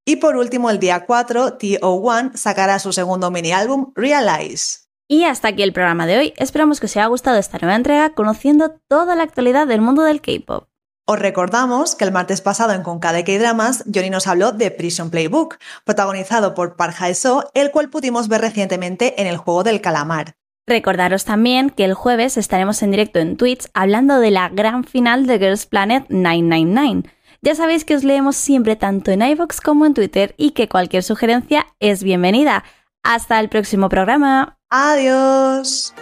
Y 0.07 0.17
por 0.17 0.37
último, 0.37 0.69
el 0.69 0.79
día 0.79 1.05
4, 1.05 1.57
TO1 1.57 2.35
sacará 2.35 2.77
su 2.77 2.93
segundo 2.93 3.31
mini 3.31 3.51
álbum, 3.51 3.91
Realize. 3.95 4.85
Y 5.07 5.23
hasta 5.23 5.47
aquí 5.47 5.63
el 5.63 5.73
programa 5.73 6.05
de 6.05 6.17
hoy. 6.17 6.33
Esperamos 6.37 6.79
que 6.79 6.85
os 6.85 6.95
haya 6.95 7.07
gustado 7.07 7.37
esta 7.37 7.57
nueva 7.57 7.75
entrega 7.75 8.11
conociendo 8.11 8.75
toda 8.87 9.15
la 9.15 9.23
actualidad 9.23 9.65
del 9.65 9.81
mundo 9.81 10.03
del 10.03 10.21
K-pop. 10.21 10.67
Os 11.07 11.19
recordamos 11.19 11.95
que 11.95 12.05
el 12.05 12.11
martes 12.11 12.41
pasado 12.41 12.73
en 12.73 12.83
Concade 12.83 13.23
K-Dramas, 13.23 13.83
Johnny 13.93 14.09
nos 14.09 14.27
habló 14.27 14.51
de 14.51 14.71
Prison 14.71 15.09
Playbook, 15.09 15.57
protagonizado 15.83 16.55
por 16.55 16.75
Park 16.75 16.95
Hae-soo, 16.99 17.43
el 17.53 17.71
cual 17.71 17.89
pudimos 17.89 18.27
ver 18.27 18.41
recientemente 18.41 19.19
en 19.21 19.27
el 19.27 19.37
juego 19.37 19.63
del 19.63 19.81
calamar. 19.81 20.35
Recordaros 20.67 21.25
también 21.25 21.69
que 21.69 21.85
el 21.85 21.93
jueves 21.93 22.37
estaremos 22.37 22.81
en 22.81 22.89
directo 22.89 23.19
en 23.19 23.37
Twitch 23.37 23.67
hablando 23.75 24.19
de 24.19 24.31
la 24.31 24.49
gran 24.49 24.83
final 24.83 25.27
de 25.27 25.37
Girls 25.37 25.67
Planet 25.67 26.05
999. 26.09 27.03
Ya 27.45 27.53
sabéis 27.53 27.85
que 27.85 27.95
os 27.95 28.03
leemos 28.03 28.35
siempre 28.35 28.75
tanto 28.75 29.11
en 29.11 29.21
iVoox 29.21 29.61
como 29.61 29.85
en 29.85 29.93
Twitter 29.93 30.33
y 30.35 30.51
que 30.51 30.67
cualquier 30.67 31.03
sugerencia 31.03 31.67
es 31.79 32.01
bienvenida. 32.01 32.63
Hasta 33.03 33.39
el 33.39 33.49
próximo 33.49 33.87
programa. 33.87 34.57
Adiós. 34.71 35.93